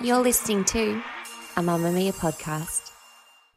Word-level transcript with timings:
You're 0.00 0.20
listening 0.20 0.64
to 0.66 1.02
a 1.56 1.60
Mamamia 1.60 2.14
podcast. 2.14 2.92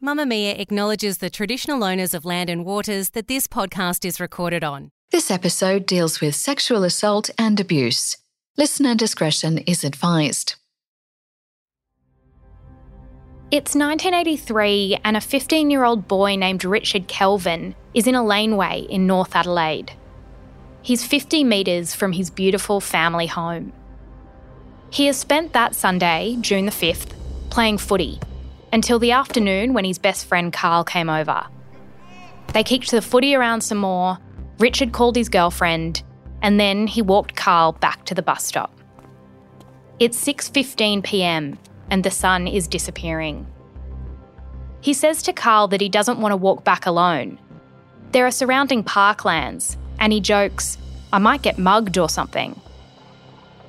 Mamamia 0.03 0.59
acknowledges 0.59 1.19
the 1.19 1.29
traditional 1.29 1.83
owners 1.83 2.15
of 2.15 2.25
land 2.25 2.49
and 2.49 2.65
waters 2.65 3.11
that 3.11 3.27
this 3.27 3.45
podcast 3.45 4.03
is 4.03 4.19
recorded 4.19 4.63
on. 4.63 4.89
This 5.11 5.29
episode 5.29 5.85
deals 5.85 6.21
with 6.21 6.33
sexual 6.33 6.83
assault 6.83 7.29
and 7.37 7.59
abuse. 7.59 8.17
Listener 8.57 8.95
discretion 8.95 9.59
is 9.59 9.83
advised. 9.83 10.55
It's 13.51 13.75
1983, 13.75 14.97
and 15.03 15.15
a 15.15 15.21
15 15.21 15.69
year 15.69 15.83
old 15.83 16.07
boy 16.07 16.35
named 16.35 16.65
Richard 16.65 17.07
Kelvin 17.07 17.75
is 17.93 18.07
in 18.07 18.15
a 18.15 18.23
laneway 18.23 18.87
in 18.89 19.05
North 19.05 19.35
Adelaide. 19.35 19.91
He's 20.81 21.05
50 21.05 21.43
metres 21.43 21.93
from 21.93 22.11
his 22.11 22.31
beautiful 22.31 22.81
family 22.81 23.27
home. 23.27 23.71
He 24.95 25.07
has 25.07 25.17
spent 25.17 25.51
that 25.51 25.75
Sunday, 25.75 26.37
June 26.39 26.65
the 26.65 26.71
5th, 26.71 27.11
playing 27.49 27.79
footy 27.79 28.17
until 28.71 28.97
the 28.97 29.11
afternoon 29.11 29.73
when 29.73 29.83
his 29.83 29.99
best 29.99 30.25
friend 30.25 30.53
Carl 30.53 30.85
came 30.85 31.09
over. 31.09 31.43
They 32.53 32.63
kicked 32.63 32.91
the 32.91 33.01
footy 33.01 33.35
around 33.35 33.59
some 33.59 33.79
more, 33.79 34.19
Richard 34.57 34.93
called 34.93 35.17
his 35.17 35.27
girlfriend, 35.27 36.01
and 36.41 36.61
then 36.61 36.87
he 36.87 37.01
walked 37.01 37.35
Carl 37.35 37.73
back 37.73 38.05
to 38.05 38.15
the 38.15 38.21
bus 38.21 38.45
stop. 38.45 38.71
It's 39.99 40.17
6:15 40.25 41.03
p.m. 41.03 41.59
and 41.89 42.01
the 42.01 42.09
sun 42.09 42.47
is 42.47 42.65
disappearing. 42.65 43.45
He 44.79 44.93
says 44.93 45.21
to 45.23 45.33
Carl 45.33 45.67
that 45.67 45.81
he 45.81 45.89
doesn't 45.89 46.21
want 46.21 46.31
to 46.31 46.37
walk 46.37 46.63
back 46.63 46.85
alone. 46.85 47.37
There 48.13 48.25
are 48.25 48.31
surrounding 48.31 48.81
parklands, 48.81 49.75
and 49.99 50.13
he 50.13 50.21
jokes, 50.21 50.77
I 51.11 51.19
might 51.19 51.41
get 51.41 51.57
mugged 51.57 51.97
or 51.97 52.07
something. 52.07 52.61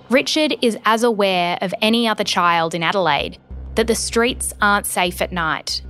Richard 0.08 0.54
is 0.62 0.78
as 0.84 1.02
aware 1.02 1.58
of 1.60 1.74
any 1.82 2.06
other 2.06 2.22
child 2.22 2.74
in 2.74 2.84
Adelaide 2.84 3.38
that 3.74 3.88
the 3.88 3.94
streets 3.96 4.54
aren't 4.62 4.86
safe 4.86 5.20
at 5.20 5.32
night. 5.32 5.82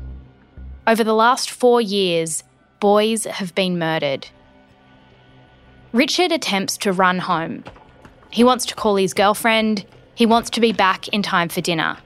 Over 0.87 1.05
the 1.05 1.13
last 1.13 1.51
four 1.51 1.83
years, 1.83 2.43
boys 2.81 3.25
have 3.25 3.55
been 3.55 3.79
murdered. 3.79 4.29
Richard 5.93 6.33
attempts 6.33 6.79
to 6.79 6.93
run 6.93 7.19
home. 7.19 7.65
He 8.31 8.43
wants 8.43 8.65
to 8.67 8.75
call 8.75 8.97
his 8.97 9.13
girlfriend, 9.13 9.85
he 10.15 10.25
wants 10.25 10.49
to 10.51 10.61
be 10.61 10.73
back 10.73 11.09
in 11.09 11.23
time 11.23 11.51
for 11.51 11.61
dinner. 11.61 11.99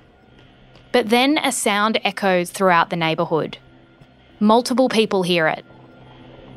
But 0.90 1.10
then 1.10 1.38
a 1.38 1.52
sound 1.52 2.00
echoes 2.02 2.50
throughout 2.50 2.90
the 2.90 2.96
neighbourhood. 2.96 3.58
Multiple 4.40 4.88
people 4.88 5.22
hear 5.22 5.46
it. 5.46 5.64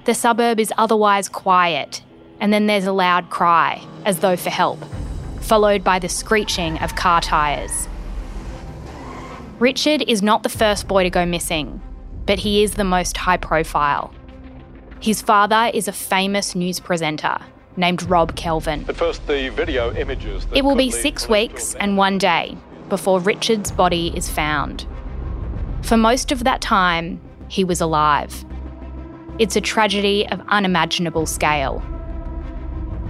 The 0.06 0.16
suburb 0.16 0.60
is 0.60 0.74
otherwise 0.78 1.30
quiet, 1.30 2.02
and 2.40 2.52
then 2.52 2.66
there's 2.66 2.88
a 2.88 2.92
loud 2.92 3.30
cry, 3.30 3.86
as 4.04 4.20
though 4.20 4.36
for 4.36 4.50
help, 4.50 4.80
followed 5.44 5.84
by 5.84 6.00
the 6.00 6.10
screeching 6.10 6.80
of 6.80 6.96
car 6.96 7.22
tyres. 7.22 7.88
Richard 9.60 10.04
is 10.08 10.22
not 10.22 10.44
the 10.44 10.50
first 10.50 10.88
boy 10.88 11.04
to 11.04 11.10
go 11.10 11.26
missing, 11.26 11.82
but 12.26 12.40
he 12.40 12.64
is 12.64 12.74
the 12.74 12.84
most 12.84 13.18
high 13.18 13.38
profile. 13.38 14.14
His 15.00 15.22
father 15.22 15.70
is 15.74 15.88
a 15.88 15.92
famous 15.92 16.56
news 16.56 16.80
presenter 16.80 17.38
named 17.76 18.04
Rob 18.04 18.36
Kelvin. 18.36 18.84
But 18.84 18.96
first, 18.96 19.26
the 19.28 19.50
video 19.50 19.94
images. 19.94 20.48
It 20.54 20.64
will 20.64 20.76
be 20.76 20.92
six 20.92 21.28
weeks 21.28 21.76
and 21.76 21.98
one 21.98 22.18
day 22.18 22.58
before 22.90 23.20
Richard's 23.20 23.72
body 23.72 24.14
is 24.16 24.30
found. 24.30 24.86
For 25.82 25.98
most 25.98 26.32
of 26.32 26.44
that 26.46 26.62
time, 26.62 27.20
he 27.50 27.64
was 27.64 27.82
alive. 27.82 28.46
It's 29.40 29.56
a 29.56 29.62
tragedy 29.62 30.28
of 30.30 30.42
unimaginable 30.48 31.26
scale. 31.26 31.84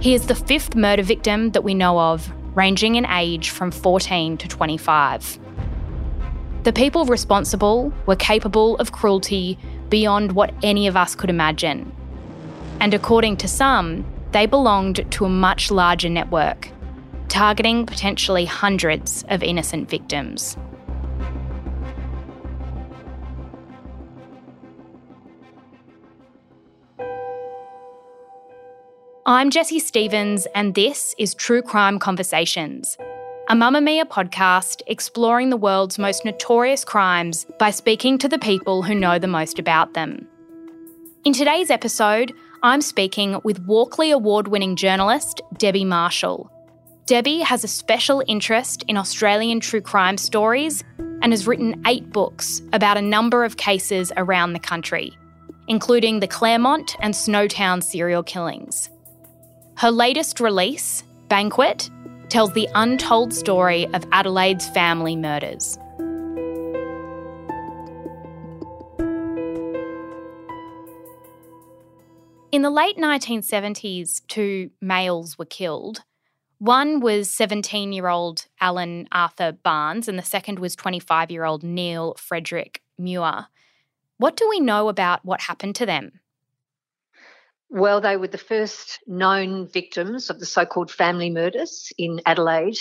He 0.00 0.14
is 0.14 0.26
the 0.26 0.34
fifth 0.34 0.74
murder 0.74 1.02
victim 1.02 1.50
that 1.52 1.64
we 1.64 1.74
know 1.74 1.98
of, 1.98 2.30
ranging 2.54 2.96
in 2.96 3.06
age 3.06 3.50
from 3.50 3.70
14 3.70 4.36
to 4.38 4.48
25. 4.48 5.38
The 6.64 6.72
people 6.72 7.04
responsible 7.04 7.92
were 8.06 8.16
capable 8.16 8.76
of 8.76 8.92
cruelty 8.92 9.58
beyond 9.88 10.32
what 10.32 10.54
any 10.62 10.86
of 10.86 10.96
us 10.96 11.14
could 11.14 11.30
imagine. 11.30 11.94
And 12.80 12.94
according 12.94 13.36
to 13.38 13.48
some, 13.48 14.04
they 14.32 14.46
belonged 14.46 15.10
to 15.12 15.24
a 15.24 15.28
much 15.28 15.70
larger 15.70 16.08
network, 16.08 16.70
targeting 17.28 17.86
potentially 17.86 18.44
hundreds 18.44 19.24
of 19.28 19.42
innocent 19.42 19.88
victims. 19.88 20.56
I'm 29.26 29.48
Jessie 29.48 29.78
Stephens, 29.78 30.46
and 30.54 30.74
this 30.74 31.14
is 31.16 31.34
True 31.34 31.62
Crime 31.62 31.98
Conversations, 31.98 32.98
a 33.48 33.54
Mamamia 33.54 34.04
podcast 34.04 34.82
exploring 34.86 35.48
the 35.48 35.56
world's 35.56 35.98
most 35.98 36.26
notorious 36.26 36.84
crimes 36.84 37.46
by 37.58 37.70
speaking 37.70 38.18
to 38.18 38.28
the 38.28 38.38
people 38.38 38.82
who 38.82 38.94
know 38.94 39.18
the 39.18 39.26
most 39.26 39.58
about 39.58 39.94
them. 39.94 40.28
In 41.24 41.32
today's 41.32 41.70
episode, 41.70 42.34
I'm 42.62 42.82
speaking 42.82 43.40
with 43.44 43.64
Walkley 43.64 44.10
Award 44.10 44.48
winning 44.48 44.76
journalist 44.76 45.40
Debi 45.54 45.86
Marshall. 45.86 46.50
Debi 47.06 47.40
has 47.40 47.64
a 47.64 47.68
special 47.68 48.22
interest 48.28 48.84
in 48.88 48.98
Australian 48.98 49.58
true 49.58 49.80
crime 49.80 50.18
stories 50.18 50.84
and 50.98 51.32
has 51.32 51.46
written 51.46 51.82
eight 51.86 52.12
books 52.12 52.60
about 52.74 52.98
a 52.98 53.02
number 53.02 53.42
of 53.42 53.56
cases 53.56 54.12
around 54.18 54.52
the 54.52 54.58
country, 54.58 55.16
including 55.66 56.20
the 56.20 56.28
Claremont 56.28 56.94
and 57.00 57.14
Snowtown 57.14 57.82
serial 57.82 58.22
killings. 58.22 58.90
Her 59.76 59.90
latest 59.90 60.38
release, 60.38 61.02
Banquet, 61.28 61.90
tells 62.28 62.52
the 62.52 62.68
untold 62.76 63.34
story 63.34 63.86
of 63.88 64.06
Adelaide's 64.12 64.68
family 64.68 65.16
murders. 65.16 65.76
In 72.52 72.62
the 72.62 72.70
late 72.70 72.96
1970s, 72.96 74.22
two 74.28 74.70
males 74.80 75.36
were 75.36 75.44
killed. 75.44 76.04
One 76.58 77.00
was 77.00 77.28
17 77.32 77.92
year 77.92 78.06
old 78.06 78.46
Alan 78.60 79.08
Arthur 79.10 79.50
Barnes, 79.50 80.06
and 80.06 80.16
the 80.16 80.22
second 80.22 80.60
was 80.60 80.76
25 80.76 81.32
year 81.32 81.44
old 81.44 81.64
Neil 81.64 82.14
Frederick 82.16 82.80
Muir. 82.96 83.48
What 84.18 84.36
do 84.36 84.48
we 84.48 84.60
know 84.60 84.88
about 84.88 85.24
what 85.24 85.40
happened 85.42 85.74
to 85.76 85.86
them? 85.86 86.20
Well, 87.70 88.00
they 88.00 88.16
were 88.16 88.28
the 88.28 88.38
first 88.38 89.00
known 89.06 89.66
victims 89.66 90.30
of 90.30 90.38
the 90.38 90.46
so 90.46 90.64
called 90.64 90.90
family 90.90 91.30
murders 91.30 91.92
in 91.98 92.20
Adelaide. 92.26 92.76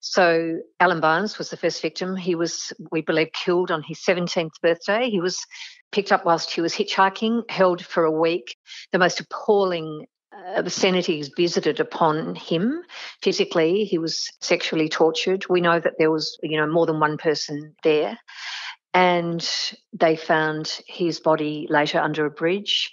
So, 0.00 0.60
Alan 0.78 1.00
Barnes 1.00 1.36
was 1.36 1.50
the 1.50 1.58
first 1.58 1.82
victim. 1.82 2.16
He 2.16 2.34
was, 2.34 2.72
we 2.90 3.02
believe, 3.02 3.32
killed 3.32 3.70
on 3.70 3.82
his 3.82 3.98
17th 3.98 4.60
birthday. 4.62 5.10
He 5.10 5.20
was 5.20 5.44
picked 5.92 6.10
up 6.10 6.24
whilst 6.24 6.50
he 6.50 6.60
was 6.60 6.74
hitchhiking, 6.74 7.50
held 7.50 7.84
for 7.84 8.04
a 8.04 8.10
week. 8.10 8.56
The 8.92 8.98
most 8.98 9.20
appalling 9.20 10.06
uh, 10.32 10.60
obscenities 10.60 11.30
visited 11.36 11.80
upon 11.80 12.34
him 12.34 12.82
physically. 13.20 13.84
He 13.84 13.98
was 13.98 14.30
sexually 14.40 14.88
tortured. 14.88 15.46
We 15.48 15.60
know 15.60 15.80
that 15.80 15.94
there 15.98 16.10
was, 16.10 16.38
you 16.42 16.56
know, 16.56 16.66
more 16.66 16.86
than 16.86 17.00
one 17.00 17.18
person 17.18 17.74
there. 17.82 18.18
And 18.94 19.48
they 19.92 20.16
found 20.16 20.80
his 20.86 21.20
body 21.20 21.66
later 21.68 22.00
under 22.00 22.26
a 22.26 22.30
bridge. 22.30 22.90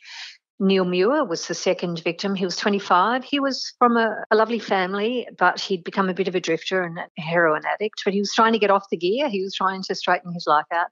Neil 0.60 0.86
Muir 0.86 1.24
was 1.24 1.48
the 1.48 1.54
second 1.54 2.00
victim. 2.04 2.34
He 2.34 2.44
was 2.44 2.56
25. 2.56 3.24
He 3.24 3.40
was 3.40 3.74
from 3.78 3.96
a, 3.96 4.24
a, 4.32 4.36
lovely 4.36 4.58
family, 4.58 5.28
but 5.38 5.60
he'd 5.60 5.84
become 5.84 6.10
a 6.10 6.16
bit 6.16 6.28
of 6.28 6.34
a 6.34 6.40
drifter 6.40 6.82
and 6.82 6.98
a 6.98 7.22
heroin 7.22 7.62
addict. 7.66 8.02
But 8.04 8.16
he 8.16 8.20
was 8.20 8.34
trying 8.34 8.54
to 8.54 8.60
get 8.60 8.72
off 8.72 8.90
the 8.90 8.98
gear. 8.98 9.30
He 9.30 9.44
was 9.44 9.54
trying 9.54 9.84
to 9.84 9.94
straighten 9.94 10.34
his 10.34 10.46
life 10.48 10.66
out. 10.74 10.88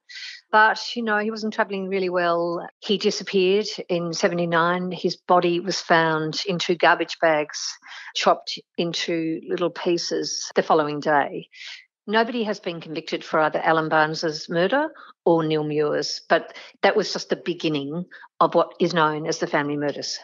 But, 0.52 0.80
you 0.96 1.02
know, 1.02 1.18
he 1.18 1.32
wasn't 1.32 1.54
travelling 1.54 1.88
really 1.90 2.10
well. 2.10 2.68
He 2.80 3.00
disappeared 3.00 3.66
in 3.90 4.14
79. 4.14 4.92
His 4.92 5.18
body 5.18 5.60
was 5.60 5.82
found 5.82 6.42
in 6.48 6.60
two 6.60 6.76
garbage 6.76 7.18
bags, 7.20 7.60
chopped 8.16 8.60
into 8.78 9.42
little 9.50 9.72
pieces 9.72 10.52
the 10.56 10.64
following 10.64 11.00
day. 11.00 11.50
Nobody 12.08 12.44
has 12.44 12.60
been 12.60 12.82
convicted 12.82 13.24
for 13.24 13.40
either 13.40 13.60
Alan 13.64 13.90
Barnes's 13.90 14.48
murder 14.48 14.90
or 15.26 15.44
Neil 15.44 15.64
Muir's, 15.64 16.22
but 16.30 16.56
that 16.82 16.96
was 16.96 17.12
just 17.12 17.30
the 17.30 17.36
beginning 17.36 18.06
of 18.40 18.54
what 18.54 18.74
is 18.80 18.94
known 18.94 19.26
as 19.26 19.40
the 19.40 19.48
family 19.48 19.76
murders. 19.76 20.20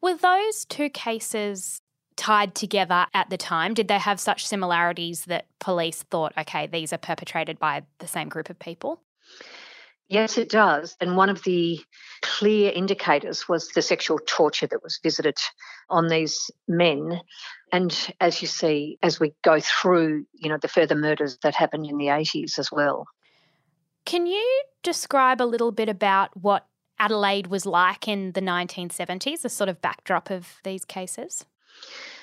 Were 0.00 0.16
those 0.16 0.64
two 0.64 0.90
cases 0.90 1.80
tied 2.16 2.54
together 2.54 3.06
at 3.14 3.30
the 3.30 3.36
time? 3.36 3.72
Did 3.72 3.88
they 3.88 3.98
have 3.98 4.18
such 4.18 4.46
similarities 4.46 5.26
that 5.26 5.46
police 5.60 6.02
thought, 6.02 6.32
okay, 6.36 6.66
these 6.66 6.92
are 6.92 6.98
perpetrated 6.98 7.58
by 7.58 7.82
the 7.98 8.08
same 8.08 8.28
group 8.28 8.50
of 8.50 8.58
people? 8.58 9.00
Yes, 10.10 10.38
it 10.38 10.48
does. 10.50 10.96
And 11.00 11.16
one 11.16 11.30
of 11.30 11.44
the 11.44 11.78
clear 12.20 12.72
indicators 12.74 13.48
was 13.48 13.68
the 13.68 13.80
sexual 13.80 14.18
torture 14.26 14.66
that 14.66 14.82
was 14.82 14.98
visited 15.00 15.38
on 15.88 16.08
these 16.08 16.50
men. 16.66 17.20
And 17.72 17.96
as 18.20 18.42
you 18.42 18.48
see, 18.48 18.98
as 19.04 19.20
we 19.20 19.34
go 19.44 19.60
through, 19.60 20.26
you 20.34 20.48
know, 20.48 20.58
the 20.60 20.66
further 20.66 20.96
murders 20.96 21.38
that 21.44 21.54
happened 21.54 21.86
in 21.86 21.96
the 21.96 22.06
80s 22.06 22.58
as 22.58 22.72
well. 22.72 23.06
Can 24.04 24.26
you 24.26 24.62
describe 24.82 25.40
a 25.40 25.44
little 25.44 25.70
bit 25.70 25.88
about 25.88 26.36
what 26.36 26.66
Adelaide 26.98 27.46
was 27.46 27.64
like 27.64 28.08
in 28.08 28.32
the 28.32 28.42
1970s, 28.42 29.42
the 29.42 29.48
sort 29.48 29.68
of 29.68 29.80
backdrop 29.80 30.28
of 30.28 30.56
these 30.64 30.84
cases? 30.84 31.46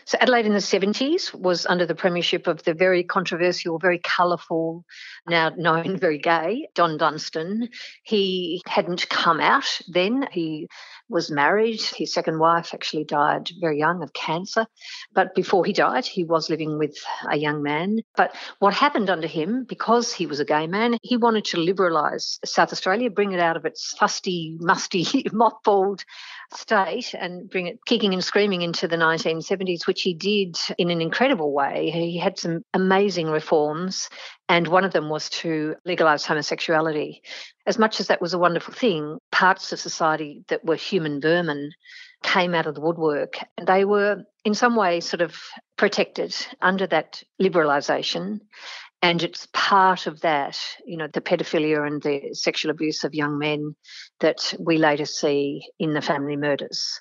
So 0.08 0.18
Adelaide 0.22 0.46
in 0.46 0.54
the 0.54 0.60
70s 0.60 1.34
was 1.34 1.66
under 1.66 1.86
the 1.86 1.94
premiership 1.94 2.48
of 2.48 2.64
the 2.64 2.74
very 2.74 3.04
controversial, 3.04 3.78
very 3.78 4.00
colourful, 4.00 4.86
now 5.28 5.50
known 5.50 5.98
very 5.98 6.18
gay, 6.18 6.70
Don 6.76 6.98
Dunstan. 6.98 7.68
He 8.04 8.62
hadn't 8.66 9.10
come 9.10 9.42
out 9.42 9.82
then. 9.90 10.26
He 10.32 10.70
was 11.10 11.30
married. 11.30 11.82
His 11.82 12.14
second 12.14 12.40
wife 12.40 12.74
actually 12.74 13.04
died 13.04 13.50
very 13.60 13.80
young 13.80 14.02
of 14.02 14.14
cancer. 14.14 14.66
But 15.14 15.36
before 15.36 15.66
he 15.66 15.74
died, 15.74 16.06
he 16.06 16.24
was 16.24 16.50
living 16.50 16.78
with 16.78 16.96
a 17.30 17.38
young 17.38 17.62
man. 17.62 18.00
But 18.16 18.34
what 18.60 18.74
happened 18.74 19.10
under 19.10 19.28
him, 19.28 19.66
because 19.68 20.14
he 20.14 20.26
was 20.26 20.40
a 20.40 20.46
gay 20.46 20.68
man, 20.68 20.98
he 21.02 21.18
wanted 21.18 21.44
to 21.46 21.58
liberalise 21.58 22.38
South 22.46 22.72
Australia, 22.72 23.10
bring 23.10 23.34
it 23.34 23.42
out 23.42 23.58
of 23.58 23.66
its 23.66 23.94
fusty, 24.00 24.56
musty, 24.62 25.04
mothballed 25.34 26.06
state 26.54 27.14
and 27.14 27.50
bring 27.50 27.68
it 27.68 27.80
kicking 27.86 28.14
and 28.14 28.24
screaming 28.24 28.62
into 28.62 28.88
the 28.88 28.96
1970s, 28.96 29.86
which 29.86 30.02
he 30.02 30.14
did 30.14 30.58
in 30.78 30.90
an 30.90 31.02
incredible 31.02 31.54
way. 31.54 31.90
He 31.90 32.18
had 32.18 32.40
some 32.40 32.64
amazing 32.74 33.28
reforms, 33.28 34.10
and 34.48 34.68
one 34.68 34.84
of 34.84 34.94
them 34.94 35.10
was 35.10 35.30
to 35.30 35.76
legalise 35.86 36.26
homosexuality. 36.26 37.22
As 37.66 37.78
much 37.78 38.00
as 38.00 38.08
that 38.08 38.22
was 38.22 38.34
a 38.34 38.40
wonderful 38.40 38.74
thing, 38.74 39.18
parts 39.32 39.74
of 39.74 39.80
society 39.80 40.44
that 40.48 40.64
were 40.64 40.76
human 40.76 41.20
vermin 41.20 41.72
came 42.24 42.56
out 42.56 42.66
of 42.66 42.76
the 42.76 42.82
woodwork. 42.82 43.38
And 43.58 43.68
they 43.68 43.86
were, 43.86 44.24
in 44.44 44.54
some 44.54 44.76
way, 44.76 45.00
sort 45.00 45.22
of 45.22 45.36
protected 45.78 46.36
under 46.62 46.88
that 46.88 47.24
liberalisation. 47.42 48.40
And 49.02 49.22
it's 49.22 49.48
part 49.54 50.08
of 50.08 50.22
that, 50.22 50.60
you 50.86 50.98
know, 50.98 51.08
the 51.08 51.22
pedophilia 51.22 51.86
and 51.86 52.02
the 52.02 52.34
sexual 52.34 52.72
abuse 52.72 53.04
of 53.04 53.14
young 53.14 53.38
men 53.38 53.76
that 54.20 54.54
we 54.60 54.78
later 54.78 55.06
see 55.06 55.68
in 55.80 55.94
the 55.94 56.02
family 56.02 56.36
murders. 56.36 57.00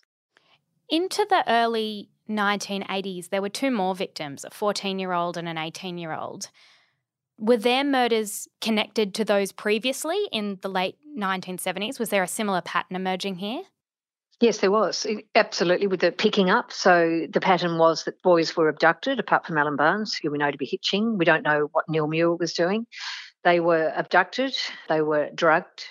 Into 0.89 1.27
the 1.29 1.43
early 1.51 2.11
1980s, 2.29 3.31
there 3.31 3.43
were 3.43 3.49
two 3.49 3.71
more 3.71 3.95
victims 3.95 4.45
a 4.45 4.51
14 4.51 4.99
year 4.99 5.13
old 5.13 5.37
and 5.37 5.49
an 5.49 5.59
18 5.59 5.99
year 5.99 6.13
old. 6.13 6.51
Were 7.39 7.57
their 7.57 7.85
murders 7.85 8.49
connected 8.61 9.15
to 9.15 9.25
those 9.25 9.53
previously 9.53 10.29
in 10.33 10.59
the 10.63 10.69
late 10.69 10.97
1970s? 11.19 11.99
Was 11.99 12.11
there 12.11 12.23
a 12.23 12.29
similar 12.29 12.61
pattern 12.61 12.97
emerging 12.97 13.37
here? 13.37 13.63
Yes, 14.41 14.59
there 14.59 14.71
was. 14.71 15.07
Absolutely, 15.35 15.87
with 15.87 16.01
the 16.01 16.13
picking 16.13 16.51
up. 16.51 16.71
So 16.71 17.27
the 17.31 17.41
pattern 17.41 17.79
was 17.79 18.05
that 18.05 18.21
boys 18.23 18.55
were 18.55 18.69
abducted, 18.69 19.19
apart 19.19 19.47
from 19.47 19.57
Alan 19.57 19.77
Barnes, 19.77 20.19
who 20.23 20.31
we 20.31 20.37
know 20.37 20.51
to 20.51 20.59
be 20.59 20.69
hitching. 20.71 21.17
We 21.17 21.25
don't 21.25 21.43
know 21.43 21.69
what 21.73 21.89
Neil 21.89 22.07
Muir 22.07 22.35
was 22.35 22.53
doing. 22.53 22.87
They 23.45 23.61
were 23.61 23.93
abducted, 23.95 24.57
they 24.89 25.03
were 25.03 25.31
drugged, 25.35 25.87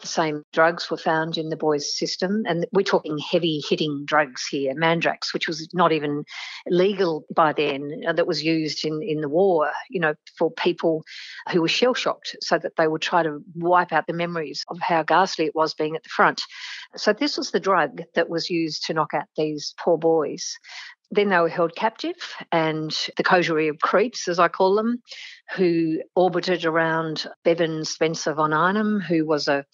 the 0.00 0.06
same 0.06 0.42
drugs 0.52 0.90
were 0.90 0.96
found 0.96 1.36
in 1.36 1.48
the 1.48 1.56
boys' 1.56 1.96
system. 1.96 2.42
And 2.46 2.66
we're 2.72 2.82
talking 2.82 3.18
heavy 3.18 3.62
hitting 3.68 4.04
drugs 4.04 4.46
here, 4.46 4.74
Mandrax, 4.74 5.32
which 5.32 5.46
was 5.46 5.68
not 5.72 5.92
even 5.92 6.24
legal 6.66 7.24
by 7.34 7.52
then, 7.52 8.02
uh, 8.06 8.12
that 8.12 8.26
was 8.26 8.42
used 8.42 8.84
in, 8.84 9.02
in 9.02 9.20
the 9.20 9.28
war, 9.28 9.70
you 9.88 10.00
know, 10.00 10.14
for 10.36 10.50
people 10.50 11.04
who 11.50 11.60
were 11.60 11.68
shell 11.68 11.94
shocked 11.94 12.36
so 12.40 12.58
that 12.58 12.76
they 12.76 12.88
would 12.88 13.02
try 13.02 13.22
to 13.22 13.42
wipe 13.54 13.92
out 13.92 14.06
the 14.06 14.12
memories 14.12 14.64
of 14.68 14.78
how 14.80 15.02
ghastly 15.02 15.46
it 15.46 15.54
was 15.54 15.74
being 15.74 15.96
at 15.96 16.02
the 16.02 16.08
front. 16.08 16.42
So 16.96 17.12
this 17.12 17.36
was 17.36 17.50
the 17.50 17.60
drug 17.60 18.02
that 18.14 18.28
was 18.28 18.50
used 18.50 18.86
to 18.86 18.94
knock 18.94 19.14
out 19.14 19.26
these 19.36 19.74
poor 19.78 19.98
boys. 19.98 20.56
Then 21.10 21.28
they 21.28 21.38
were 21.38 21.48
held 21.48 21.74
captive, 21.74 22.14
and 22.52 22.90
the 23.16 23.24
coterie 23.24 23.68
of 23.68 23.80
creeps, 23.80 24.28
as 24.28 24.38
I 24.38 24.48
call 24.48 24.76
them, 24.76 25.02
who 25.56 26.00
orbited 26.14 26.64
around 26.64 27.26
Bevan 27.44 27.84
Spencer 27.84 28.32
von 28.34 28.52
Einem, 28.52 29.00
who 29.00 29.26
was 29.26 29.48
a 29.48 29.64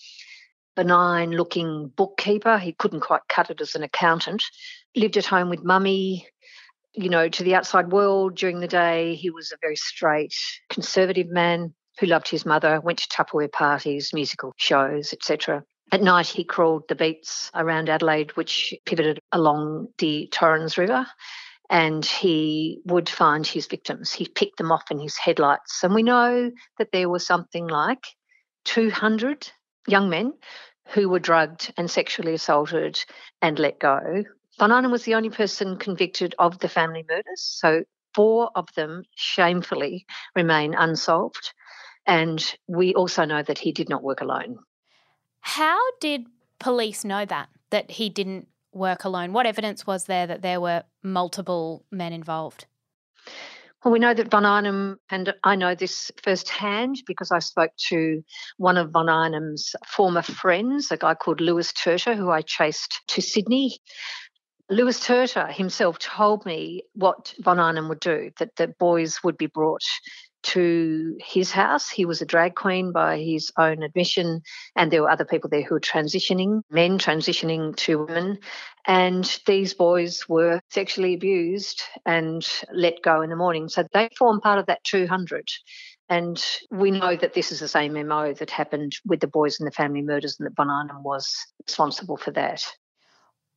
benign 0.77 1.33
looking 1.33 1.93
bookkeeper. 1.97 2.59
He 2.59 2.73
couldn't 2.73 3.01
quite 3.01 3.23
cut 3.29 3.51
it 3.51 3.61
as 3.61 3.75
an 3.75 3.83
accountant. 3.83 4.43
Lived 4.95 5.17
at 5.17 5.27
home 5.27 5.51
with 5.51 5.65
mummy. 5.65 6.29
You 6.95 7.11
know, 7.11 7.29
to 7.29 7.45
the 7.45 7.55
outside 7.55 7.93
world 7.93 8.37
during 8.37 8.61
the 8.61 8.69
day, 8.69 9.15
he 9.17 9.29
was 9.29 9.53
a 9.53 9.59
very 9.61 9.77
straight, 9.77 10.35
conservative 10.71 11.29
man 11.29 11.75
who 12.01 12.07
loved 12.07 12.29
his 12.29 12.47
mother, 12.47 12.81
went 12.81 12.99
to 13.01 13.09
Tupperware 13.09 13.53
parties, 13.53 14.13
musical 14.15 14.55
shows, 14.57 15.13
etc. 15.13 15.65
At 15.93 16.03
night, 16.03 16.27
he 16.27 16.45
crawled 16.45 16.89
the 16.89 16.97
beats 16.97 17.51
around 17.55 17.89
Adelaide, 17.89 18.37
which 18.37 18.75
pivoted 18.85 19.21
along 19.31 19.89
the 19.99 20.29
Torrens 20.33 20.77
River, 20.77 21.07
and 21.71 22.05
he 22.05 22.81
would 22.85 23.09
find 23.09 23.47
his 23.47 23.67
victims. 23.67 24.13
He 24.13 24.29
picked 24.29 24.59
them 24.59 24.73
off 24.73 24.91
in 24.91 24.99
his 24.99 25.17
headlights. 25.17 25.83
And 25.85 25.95
we 25.95 26.03
know 26.03 26.51
that 26.79 26.93
there 26.93 27.09
were 27.09 27.21
something 27.21 27.67
like 27.67 28.05
200 28.65 29.51
young 29.87 30.09
men 30.11 30.33
who 30.89 31.09
were 31.09 31.19
drugged 31.19 31.73
and 31.77 31.91
sexually 31.91 32.35
assaulted 32.35 33.05
and 33.41 33.59
let 33.59 33.79
go. 33.79 34.25
Von 34.59 34.73
Einem 34.73 34.91
was 34.91 35.05
the 35.05 35.15
only 35.15 35.31
person 35.31 35.77
convicted 35.77 36.35
of 36.39 36.59
the 36.59 36.69
family 36.69 37.05
murders. 37.09 37.43
So 37.43 37.85
four 38.15 38.51
of 38.55 38.73
them 38.75 39.05
shamefully 39.15 40.07
remain 40.35 40.75
unsolved. 40.75 41.53
And 42.07 42.45
we 42.67 42.95
also 42.95 43.25
know 43.25 43.43
that 43.43 43.59
he 43.59 43.73
did 43.73 43.89
not 43.89 44.03
work 44.03 44.21
alone. 44.21 44.59
How 45.47 45.79
did 46.01 46.27
police 46.59 47.05
know 47.05 47.25
that, 47.25 47.49
that 47.71 47.93
he 47.93 48.11
didn't 48.11 48.49
work 48.73 49.05
alone? 49.05 49.33
What 49.33 49.47
evidence 49.47 49.87
was 49.87 50.07
there 50.07 50.27
that 50.27 50.43
there 50.43 50.61
were 50.61 50.83
multiple 51.05 51.85
men 51.93 52.13
involved? 52.13 52.67
Well, 53.85 53.93
we 53.93 54.01
know 54.01 54.13
that 54.13 54.29
Von 54.29 54.45
Einem, 54.45 54.99
and 55.09 55.33
I 55.45 55.55
know 55.55 55.77
this 55.77 56.11
firsthand 56.21 57.05
because 57.07 57.31
I 57.31 57.39
spoke 57.39 57.71
to 57.91 58.25
one 58.57 58.77
of 58.77 58.91
Von 58.91 59.09
Einem's 59.09 59.77
former 59.87 60.23
friends, 60.23 60.91
a 60.91 60.97
guy 60.97 61.15
called 61.15 61.41
Lewis 61.41 61.73
Turter, 61.73 62.17
who 62.17 62.29
I 62.29 62.43
chased 62.43 63.03
to 63.07 63.23
Sydney. 63.23 63.79
Lewis 64.69 64.99
Turter 64.99 65.49
himself 65.49 66.01
told 66.01 66.45
me 66.45 66.83
what 66.95 67.33
Von 67.39 67.61
Einem 67.61 67.89
would 67.89 68.01
do, 68.01 68.33
that 68.41 68.57
the 68.57 68.67
boys 68.67 69.23
would 69.23 69.39
be 69.39 69.47
brought 69.47 69.85
to 70.47 71.17
his 71.21 71.51
house. 71.51 71.91
He 71.91 72.05
was 72.05 72.23
a 72.23 72.27
drag 72.27 72.55
queen 72.55 72.93
by 72.93 73.19
his 73.19 73.53
own 73.59 73.83
admission, 73.83 74.43
and 74.77 74.91
there 74.91 75.03
were 75.03 75.11
other 75.11 75.25
people 75.25 75.51
there 75.51 75.63
who 75.63 75.75
were 75.75 75.81
transitioning, 75.81 76.63
men 76.71 76.99
transitioning 76.99 77.75
to 77.77 78.05
women. 78.05 78.39
And 78.87 79.25
these 79.47 79.75
boys 79.75 80.29
were 80.29 80.61
sexually 80.71 81.15
abused 81.15 81.83
and 82.05 82.47
let 82.73 83.03
go 83.03 83.23
in 83.23 83.31
the 83.31 83.37
morning. 83.37 83.69
So 83.69 83.85
they 83.93 84.09
form 84.17 84.41
part 84.41 84.61
of 84.61 84.67
that 84.67 84.85
200. 84.85 85.49
And 86.09 86.43
we 86.71 86.93
know 86.93 87.17
that 87.17 87.35
this 87.35 87.51
is 87.51 87.59
the 87.59 87.69
same 87.69 87.95
MO 88.07 88.33
that 88.35 88.51
happened 88.51 88.93
with 89.05 89.19
the 89.19 89.27
boys 89.27 89.59
in 89.59 89.65
the 89.65 89.73
family 89.73 90.03
murders 90.03 90.37
and 90.39 90.47
that 90.47 90.55
Von 90.57 90.71
Einem 90.71 91.03
was 91.03 91.35
responsible 91.67 92.17
for 92.17 92.31
that. 92.33 92.63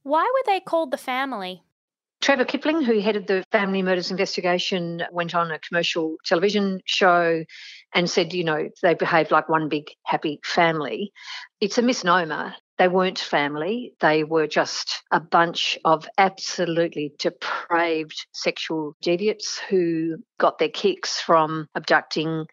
Why 0.02 0.24
were 0.24 0.52
they 0.52 0.60
called 0.60 0.90
the 0.90 0.98
family? 0.98 1.62
Trevor 2.22 2.44
Kipling, 2.46 2.82
who 2.82 3.00
headed 3.00 3.28
the 3.28 3.46
family 3.52 3.82
murders 3.82 4.12
investigation, 4.12 5.04
went 5.12 5.34
on 5.34 5.52
a 5.52 5.60
commercial 5.60 6.18
television 6.26 6.82
show 6.86 7.46
and 7.94 8.10
said, 8.10 8.34
you 8.34 8.44
know, 8.44 8.70
they 8.82 8.94
behaved 8.94 9.32
like 9.32 9.48
one 9.48 9.70
big 9.70 9.90
happy 10.06 10.40
family. 10.44 11.12
It's 11.62 11.78
a 11.78 11.82
misnomer. 11.82 12.56
They 12.78 12.90
weren't 12.90 13.20
family. 13.20 13.94
They 14.02 14.24
were 14.24 14.48
just 14.48 15.02
a 15.12 15.20
bunch 15.20 15.78
of 15.86 16.08
absolutely 16.18 17.14
depraved 17.20 18.26
sexual 18.34 18.96
deviates 19.02 19.60
who 19.70 20.18
got 20.40 20.60
their 20.60 20.70
kicks 20.70 21.22
from 21.22 21.68
abducting, 21.74 22.48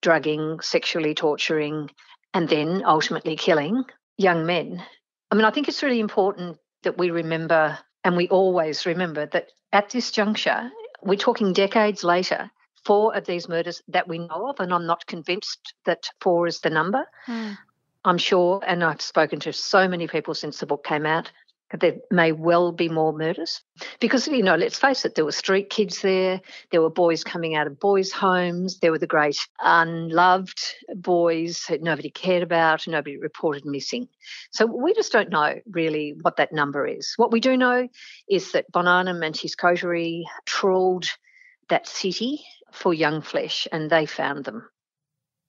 drugging, 0.00 0.60
sexually 0.60 1.14
torturing, 1.14 1.90
and 2.32 2.48
then 2.48 2.82
ultimately 2.86 3.36
killing 3.36 3.84
young 4.16 4.46
men. 4.46 4.82
I 5.30 5.34
mean, 5.34 5.44
I 5.44 5.50
think 5.50 5.68
it's 5.68 5.82
really 5.82 6.00
important 6.00 6.56
that 6.82 6.98
we 6.98 7.10
remember 7.10 7.78
and 8.04 8.16
we 8.16 8.28
always 8.28 8.86
remember 8.86 9.26
that 9.26 9.48
at 9.72 9.90
this 9.90 10.10
juncture, 10.10 10.70
we're 11.02 11.16
talking 11.16 11.52
decades 11.52 12.04
later, 12.04 12.50
four 12.84 13.14
of 13.14 13.26
these 13.26 13.48
murders 13.48 13.82
that 13.88 14.08
we 14.08 14.18
know 14.18 14.48
of, 14.48 14.60
and 14.60 14.72
I'm 14.72 14.86
not 14.86 15.06
convinced 15.06 15.74
that 15.84 16.08
four 16.20 16.46
is 16.46 16.60
the 16.60 16.70
number. 16.70 17.06
Mm. 17.26 17.58
I'm 18.04 18.18
sure, 18.18 18.62
and 18.66 18.82
I've 18.82 19.02
spoken 19.02 19.40
to 19.40 19.52
so 19.52 19.86
many 19.86 20.08
people 20.08 20.34
since 20.34 20.58
the 20.58 20.66
book 20.66 20.84
came 20.84 21.04
out, 21.04 21.30
there 21.78 21.96
may 22.10 22.32
well 22.32 22.72
be 22.72 22.88
more 22.88 23.12
murders. 23.12 23.62
Because 24.00 24.26
you 24.26 24.42
know 24.42 24.56
let's 24.56 24.78
face 24.78 25.04
it 25.04 25.14
there 25.14 25.24
were 25.24 25.32
street 25.32 25.70
kids 25.70 26.02
there 26.02 26.40
there 26.70 26.82
were 26.82 26.90
boys 26.90 27.22
coming 27.22 27.54
out 27.54 27.66
of 27.66 27.78
boys 27.78 28.10
homes 28.10 28.78
there 28.78 28.90
were 28.90 28.98
the 28.98 29.06
great 29.06 29.38
unloved 29.60 30.74
boys 30.94 31.64
that 31.68 31.82
nobody 31.82 32.10
cared 32.10 32.42
about 32.42 32.88
nobody 32.88 33.16
reported 33.16 33.64
missing. 33.64 34.08
So 34.50 34.66
we 34.66 34.94
just 34.94 35.12
don't 35.12 35.30
know 35.30 35.60
really 35.70 36.14
what 36.22 36.36
that 36.36 36.52
number 36.52 36.86
is. 36.86 37.14
What 37.16 37.30
we 37.30 37.40
do 37.40 37.56
know 37.56 37.88
is 38.28 38.52
that 38.52 38.66
von 38.72 38.88
Einem 38.88 39.20
his 39.34 39.54
coterie 39.54 40.26
trawled 40.46 41.06
that 41.68 41.86
city 41.86 42.44
for 42.72 42.92
young 42.92 43.22
flesh 43.22 43.66
and 43.72 43.90
they 43.90 44.06
found 44.06 44.44
them. 44.44 44.68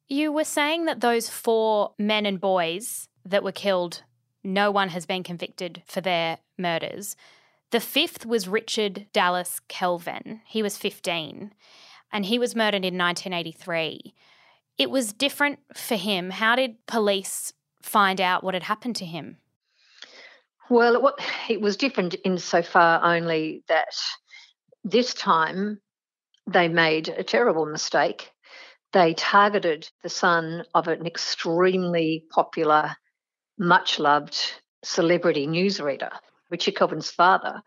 You 0.08 0.32
were 0.32 0.44
saying 0.44 0.86
that 0.86 1.00
those 1.00 1.30
four 1.30 1.94
men 1.98 2.26
and 2.26 2.40
boys 2.40 3.08
that 3.26 3.44
were 3.44 3.52
killed 3.52 4.04
no 4.44 4.72
one 4.72 4.90
has 4.90 5.06
been 5.06 5.24
convicted 5.24 5.84
for 5.86 6.02
their 6.02 6.40
murders. 6.58 7.16
The 7.72 7.80
fifth 7.80 8.26
was 8.26 8.48
Richard 8.48 9.08
Dallas 9.14 9.62
Kelvin. 9.68 10.42
He 10.46 10.62
was 10.62 10.78
15 10.78 11.54
and 12.12 12.26
he 12.26 12.38
was 12.38 12.56
murdered 12.56 12.84
in 12.86 12.98
1983. 12.98 14.14
It 14.78 14.90
was 14.90 15.14
different 15.14 15.60
for 15.74 15.96
him. 15.96 16.32
How 16.32 16.56
did 16.56 16.86
police 16.86 17.54
find 17.82 18.20
out 18.20 18.44
what 18.44 18.54
had 18.54 18.64
happened 18.64 18.96
to 18.98 19.06
him? 19.06 19.38
Well, 20.70 21.14
it 21.50 21.62
was 21.62 21.78
different 21.78 22.16
insofar 22.24 23.04
only 23.04 23.64
that 23.68 23.96
this 24.84 25.14
time 25.14 25.82
they 26.48 26.68
made 26.68 27.10
a 27.10 27.24
terrible 27.24 27.66
mistake. 27.66 28.32
They 28.94 29.14
targeted 29.14 29.90
the 30.04 30.10
son 30.10 30.64
of 30.74 30.88
an 30.88 31.06
extremely 31.06 32.26
popular 32.30 32.96
much 33.58 34.00
loved 34.00 34.38
celebrity 34.84 35.48
newsreader, 35.48 36.12
Richard 36.50 36.76
Kelvin's 36.76 37.12
father. 37.12 37.62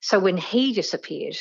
So 0.00 0.18
when 0.18 0.36
he 0.36 0.72
disappeared, 0.72 1.36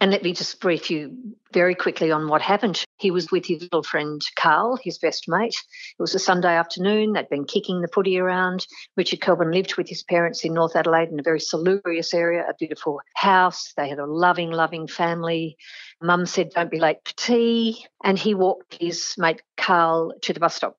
and 0.00 0.10
let 0.10 0.22
me 0.22 0.32
just 0.32 0.60
brief 0.60 0.90
you 0.90 1.14
very 1.52 1.74
quickly 1.74 2.10
on 2.10 2.28
what 2.28 2.40
happened. 2.40 2.82
He 2.96 3.10
was 3.10 3.30
with 3.30 3.44
his 3.44 3.60
little 3.60 3.82
friend 3.82 4.22
Carl, 4.34 4.78
his 4.82 4.96
best 4.96 5.26
mate. 5.28 5.54
It 5.54 6.00
was 6.00 6.14
a 6.14 6.18
Sunday 6.18 6.56
afternoon. 6.56 7.12
They'd 7.12 7.28
been 7.28 7.44
kicking 7.44 7.82
the 7.82 7.88
footy 7.88 8.18
around. 8.18 8.66
Richard 8.96 9.20
Kelvin 9.20 9.50
lived 9.50 9.76
with 9.76 9.90
his 9.90 10.02
parents 10.02 10.42
in 10.42 10.54
North 10.54 10.74
Adelaide 10.74 11.10
in 11.10 11.20
a 11.20 11.22
very 11.22 11.40
salubrious 11.40 12.14
area, 12.14 12.46
a 12.48 12.54
beautiful 12.54 13.02
house. 13.14 13.74
They 13.76 13.90
had 13.90 13.98
a 13.98 14.06
loving, 14.06 14.50
loving 14.50 14.86
family. 14.86 15.58
Mum 16.00 16.24
said, 16.24 16.50
Don't 16.50 16.70
be 16.70 16.80
late 16.80 16.98
for 17.04 17.14
tea. 17.16 17.84
And 18.02 18.18
he 18.18 18.34
walked 18.34 18.78
his 18.80 19.14
mate 19.18 19.42
Carl 19.58 20.14
to 20.22 20.32
the 20.32 20.40
bus 20.40 20.54
stop 20.54 20.78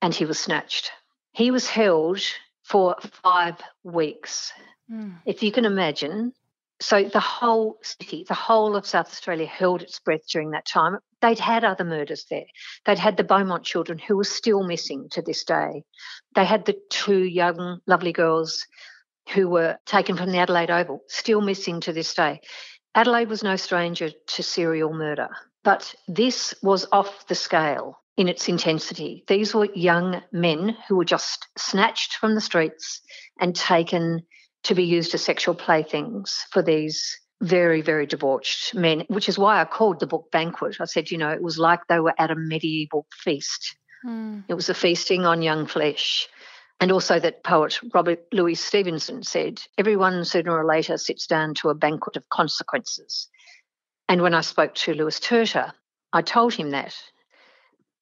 and 0.00 0.14
he 0.14 0.24
was 0.24 0.38
snatched. 0.38 0.90
He 1.32 1.50
was 1.50 1.68
held 1.68 2.20
for 2.62 2.96
five 3.22 3.56
weeks. 3.82 4.52
Mm. 4.90 5.18
If 5.24 5.42
you 5.42 5.50
can 5.50 5.64
imagine, 5.64 6.32
so 6.80 7.04
the 7.04 7.20
whole 7.20 7.78
city, 7.82 8.24
the 8.26 8.34
whole 8.34 8.76
of 8.76 8.86
South 8.86 9.06
Australia 9.06 9.46
held 9.46 9.82
its 9.82 9.98
breath 10.00 10.26
during 10.28 10.50
that 10.50 10.66
time. 10.66 10.98
They'd 11.20 11.38
had 11.38 11.64
other 11.64 11.84
murders 11.84 12.26
there. 12.28 12.46
They'd 12.84 12.98
had 12.98 13.16
the 13.16 13.24
Beaumont 13.24 13.64
children 13.64 13.98
who 13.98 14.16
were 14.16 14.24
still 14.24 14.64
missing 14.64 15.08
to 15.12 15.22
this 15.22 15.44
day. 15.44 15.84
They 16.34 16.44
had 16.44 16.64
the 16.64 16.76
two 16.90 17.22
young, 17.22 17.80
lovely 17.86 18.12
girls 18.12 18.66
who 19.32 19.48
were 19.48 19.78
taken 19.86 20.16
from 20.16 20.32
the 20.32 20.38
Adelaide 20.38 20.70
Oval, 20.70 21.02
still 21.06 21.40
missing 21.40 21.80
to 21.80 21.92
this 21.92 22.12
day. 22.14 22.40
Adelaide 22.94 23.28
was 23.28 23.42
no 23.42 23.56
stranger 23.56 24.10
to 24.10 24.42
serial 24.42 24.92
murder, 24.92 25.28
but 25.62 25.94
this 26.08 26.54
was 26.62 26.86
off 26.92 27.26
the 27.28 27.34
scale 27.34 28.01
in 28.16 28.28
its 28.28 28.48
intensity. 28.48 29.24
These 29.26 29.54
were 29.54 29.68
young 29.74 30.22
men 30.32 30.76
who 30.86 30.96
were 30.96 31.04
just 31.04 31.46
snatched 31.56 32.14
from 32.16 32.34
the 32.34 32.40
streets 32.40 33.00
and 33.40 33.54
taken 33.54 34.22
to 34.64 34.74
be 34.74 34.84
used 34.84 35.14
as 35.14 35.22
sexual 35.22 35.54
playthings 35.54 36.46
for 36.50 36.62
these 36.62 37.18
very, 37.40 37.82
very 37.82 38.06
debauched 38.06 38.74
men, 38.74 39.04
which 39.08 39.28
is 39.28 39.38
why 39.38 39.60
I 39.60 39.64
called 39.64 39.98
the 39.98 40.06
book 40.06 40.30
Banquet. 40.30 40.76
I 40.80 40.84
said, 40.84 41.10
you 41.10 41.18
know, 41.18 41.30
it 41.30 41.42
was 41.42 41.58
like 41.58 41.80
they 41.88 41.98
were 41.98 42.14
at 42.18 42.30
a 42.30 42.36
medieval 42.36 43.06
feast. 43.12 43.76
Mm. 44.06 44.44
It 44.48 44.54
was 44.54 44.68
a 44.68 44.74
feasting 44.74 45.26
on 45.26 45.42
young 45.42 45.66
flesh. 45.66 46.28
And 46.80 46.92
also 46.92 47.18
that 47.18 47.44
poet 47.44 47.78
Robert 47.94 48.24
Louis 48.32 48.54
Stevenson 48.54 49.22
said, 49.22 49.62
everyone 49.78 50.24
sooner 50.24 50.52
or 50.52 50.64
later 50.64 50.98
sits 50.98 51.26
down 51.26 51.54
to 51.54 51.68
a 51.68 51.74
banquet 51.74 52.16
of 52.16 52.28
consequences. 52.28 53.28
And 54.08 54.20
when 54.20 54.34
I 54.34 54.40
spoke 54.40 54.74
to 54.76 54.94
Louis 54.94 55.18
Turter, 55.18 55.72
I 56.12 56.22
told 56.22 56.54
him 56.54 56.70
that. 56.70 56.94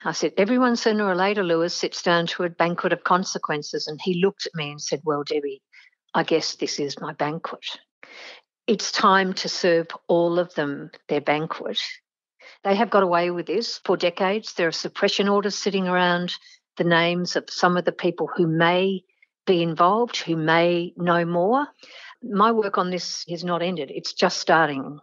I 0.02 0.12
said, 0.12 0.32
Everyone 0.38 0.76
sooner 0.76 1.04
or 1.04 1.14
later, 1.14 1.44
Lewis, 1.44 1.74
sits 1.74 2.02
down 2.02 2.26
to 2.28 2.44
a 2.44 2.50
banquet 2.50 2.92
of 2.92 3.04
consequences. 3.04 3.86
And 3.86 4.00
he 4.02 4.22
looked 4.22 4.46
at 4.46 4.54
me 4.54 4.70
and 4.70 4.80
said, 4.80 5.02
Well, 5.04 5.24
Debi, 5.24 5.60
I 6.14 6.22
guess 6.22 6.56
this 6.56 6.80
is 6.80 7.00
my 7.00 7.12
banquet. 7.12 7.64
It's 8.66 8.92
time 8.92 9.34
to 9.34 9.48
serve 9.48 9.88
all 10.08 10.38
of 10.38 10.54
them 10.54 10.90
their 11.08 11.20
banquet. 11.20 11.80
They 12.64 12.74
have 12.76 12.90
got 12.90 13.02
away 13.02 13.30
with 13.30 13.46
this 13.46 13.80
for 13.84 13.96
decades. 13.96 14.54
There 14.54 14.68
are 14.68 14.72
suppression 14.72 15.28
orders 15.28 15.56
sitting 15.56 15.86
around 15.86 16.32
the 16.76 16.84
names 16.84 17.36
of 17.36 17.50
some 17.50 17.76
of 17.76 17.84
the 17.84 17.92
people 17.92 18.28
who 18.34 18.46
may 18.46 19.02
be 19.46 19.62
involved, 19.62 20.16
who 20.16 20.36
may 20.36 20.92
know 20.96 21.24
more. 21.24 21.66
My 22.22 22.52
work 22.52 22.78
on 22.78 22.90
this 22.90 23.24
is 23.28 23.44
not 23.44 23.62
ended, 23.62 23.90
it's 23.90 24.12
just 24.12 24.38
starting. 24.38 24.98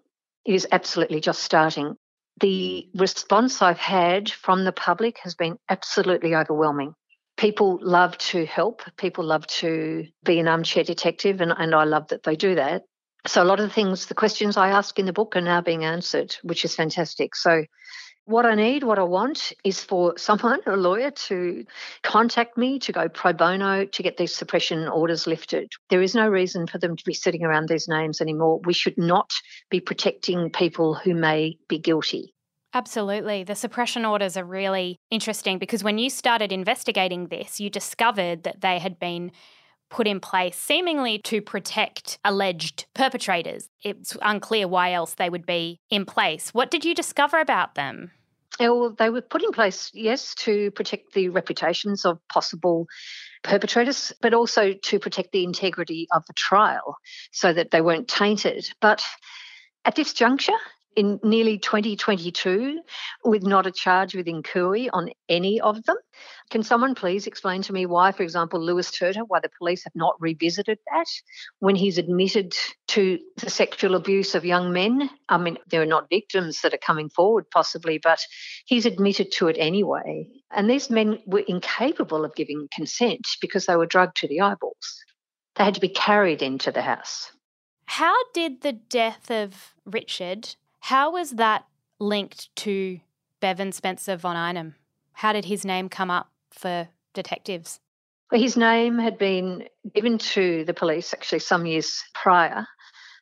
It 0.46 0.56
is 0.56 0.68
absolutely 0.72 1.20
just 1.20 1.44
starting 1.44 1.98
the 2.40 2.88
response 2.96 3.62
I've 3.62 3.78
had 3.78 4.30
from 4.30 4.64
the 4.64 4.72
public 4.72 5.18
has 5.24 5.36
been 5.36 5.58
absolutely 5.70 6.36
overwhelming. 6.36 6.94
People 7.38 7.80
love 7.82 8.18
to 8.18 8.46
help, 8.46 8.82
people 8.98 9.24
love 9.24 9.46
to 9.48 10.06
be 10.24 10.40
an 10.40 10.48
armchair 10.48 10.84
detective, 10.84 11.42
and, 11.42 11.54
and 11.56 11.74
I 11.74 11.84
love 11.84 12.08
that 12.10 12.24
they 12.24 12.36
do 12.36 12.56
that. 12.56 12.84
So, 13.26 13.44
a 13.44 13.46
lot 13.46 13.60
of 13.60 13.68
the 13.68 13.74
things, 13.74 14.06
the 14.06 14.14
questions 14.14 14.58
I 14.58 14.70
ask 14.70 14.98
in 14.98 15.06
the 15.06 15.14
book 15.14 15.36
are 15.36 15.42
now 15.42 15.62
being 15.62 15.84
answered, 15.84 16.36
which 16.44 16.64
is 16.64 16.76
fantastic. 16.76 17.36
So, 17.36 17.64
what 18.28 18.46
I 18.46 18.56
need, 18.56 18.84
what 18.84 19.00
I 19.00 19.04
want 19.04 19.54
is 19.64 19.84
for 19.84 20.14
someone, 20.18 20.60
a 20.66 20.76
lawyer, 20.76 21.12
to 21.12 21.66
contact 22.04 22.58
me 22.58 22.78
to 22.80 22.92
go 22.92 23.08
pro 23.10 23.34
bono 23.34 23.86
to 23.86 24.04
get 24.04 24.18
these 24.18 24.36
suppression 24.36 24.88
orders 24.88 25.26
lifted. 25.26 25.72
There 25.90 26.02
is 26.02 26.14
no 26.14 26.28
reason 26.28 26.68
for 26.68 26.78
them 26.78 26.96
to 26.96 27.04
be 27.06 27.14
sitting 27.14 27.44
around 27.44 27.70
these 27.70 27.88
names 27.88 28.22
anymore. 28.22 28.60
We 28.66 28.74
should 28.74 28.98
not 28.98 29.32
be 29.70 29.80
protecting 29.80 30.52
people 30.52 30.94
who 30.94 31.16
may 31.16 31.58
be 31.70 31.80
guilty. 31.80 32.34
Absolutely. 32.74 33.44
The 33.44 33.56
suppression 33.56 34.06
orders 34.06 34.36
are 34.36 34.44
really 34.44 35.00
interesting 35.10 35.58
because 35.58 35.84
when 35.84 35.98
you 35.98 36.10
started 36.10 36.52
investigating 36.52 37.28
this, 37.28 37.60
you 37.60 37.70
discovered 37.70 38.44
that 38.44 38.62
they 38.62 38.78
had 38.78 39.00
been 39.00 39.32
put 39.90 40.08
in 40.08 40.20
place 40.20 40.56
seemingly 40.56 41.20
to 41.20 41.42
protect 41.42 42.20
alleged 42.24 42.86
perpetrators. 42.94 43.70
It's 43.82 44.18
unclear 44.22 44.68
why 44.68 44.94
else 44.94 45.14
they 45.14 45.30
would 45.30 45.46
be 45.46 45.80
in 45.90 46.06
place. 46.06 46.54
What 46.54 46.72
did 46.72 46.86
you 46.86 46.94
discover 46.94 47.40
about 47.40 47.76
them? 47.76 48.12
Uh, 48.60 48.74
well, 48.74 48.96
they 48.98 49.10
were 49.10 49.22
put 49.22 49.44
in 49.44 49.52
place, 49.52 49.92
yes, 49.94 50.34
to 50.36 50.72
protect 50.72 51.14
the 51.14 51.30
reputations 51.30 52.06
of 52.06 52.20
possible 52.28 52.88
perpetrators, 53.44 54.12
but 54.22 54.34
also 54.34 54.74
to 54.74 55.00
protect 55.00 55.32
the 55.32 55.44
integrity 55.44 56.08
of 56.12 56.26
the 56.26 56.34
trial 56.34 56.98
so 57.32 57.54
that 57.54 57.72
they 57.72 57.82
weren't 57.82 58.08
tainted. 58.08 58.68
But 58.82 59.04
at 59.86 59.96
this 59.96 60.14
juncture, 60.14 60.58
in 60.98 61.20
nearly 61.24 61.60
2022 61.60 62.82
with 63.24 63.44
not 63.44 63.68
a 63.68 63.72
charge 63.72 64.16
within 64.16 64.42
Cooey 64.42 64.90
on 64.92 65.12
any 65.30 65.62
of 65.62 65.84
them. 65.84 65.96
Can 66.50 66.64
someone 66.64 66.96
please 66.96 67.28
explain 67.28 67.62
to 67.62 67.74
me 67.74 67.86
why, 67.86 68.12
for 68.12 68.24
example, 68.24 68.60
Lewis 68.60 68.90
Turter, 68.90 69.24
why 69.28 69.40
the 69.40 69.52
police 69.60 69.84
have 69.84 69.96
not 69.96 70.16
revisited 70.20 70.80
that 70.92 71.06
when 71.60 71.76
he's 71.76 72.00
admitted 72.00 72.56
to 72.88 73.20
the 73.38 73.50
sexual 73.50 73.94
abuse 73.94 74.34
of 74.34 74.44
young 74.44 74.74
men? 74.74 75.08
I 75.30 75.38
mean, 75.38 75.60
there 75.70 75.84
are 75.84 75.86
not 75.86 76.10
victims 76.10 76.62
that 76.62 76.74
are 76.74 76.80
coming 76.80 77.10
forward, 77.10 77.46
possibly, 77.52 78.00
but 78.00 78.20
he's 78.66 78.88
admitted 78.88 79.32
to 79.34 79.50
it 79.50 79.58
anyway. 79.60 80.28
And 80.50 80.68
these 80.68 80.90
men 80.90 81.20
were 81.28 81.44
incapable 81.48 82.26
of 82.26 82.36
giving 82.36 82.68
consent 82.74 83.28
because 83.40 83.68
they 83.68 83.76
were 83.76 83.86
drugged 83.86 84.18
to 84.18 84.28
the 84.28 84.42
eyeballs. 84.42 85.04
They 85.58 85.64
had 85.64 85.76
to 85.76 85.82
be 85.82 85.90
carried 85.90 86.42
into 86.42 86.72
the 86.72 86.82
house. 86.82 87.32
How 87.86 88.16
did 88.34 88.62
the 88.62 88.74
death 88.74 89.30
of 89.30 89.76
Richard 89.86 90.56
how 90.80 91.12
was 91.12 91.32
that 91.32 91.66
linked 92.00 92.56
to 92.58 93.00
Bevan 93.40 93.72
Spencer 93.72 94.18
von 94.18 94.36
Einem? 94.36 94.76
How 95.14 95.34
did 95.34 95.46
his 95.46 95.66
name 95.66 95.90
come 95.90 96.12
up 96.12 96.30
for 96.52 96.88
detectives? 97.14 97.80
Well, 98.32 98.42
his 98.42 98.58
name 98.58 99.00
had 99.00 99.18
been 99.18 99.68
given 99.94 100.18
to 100.18 100.66
the 100.66 100.74
police 100.74 101.14
actually 101.14 101.40
some 101.40 101.66
years 101.66 102.04
prior 102.14 102.68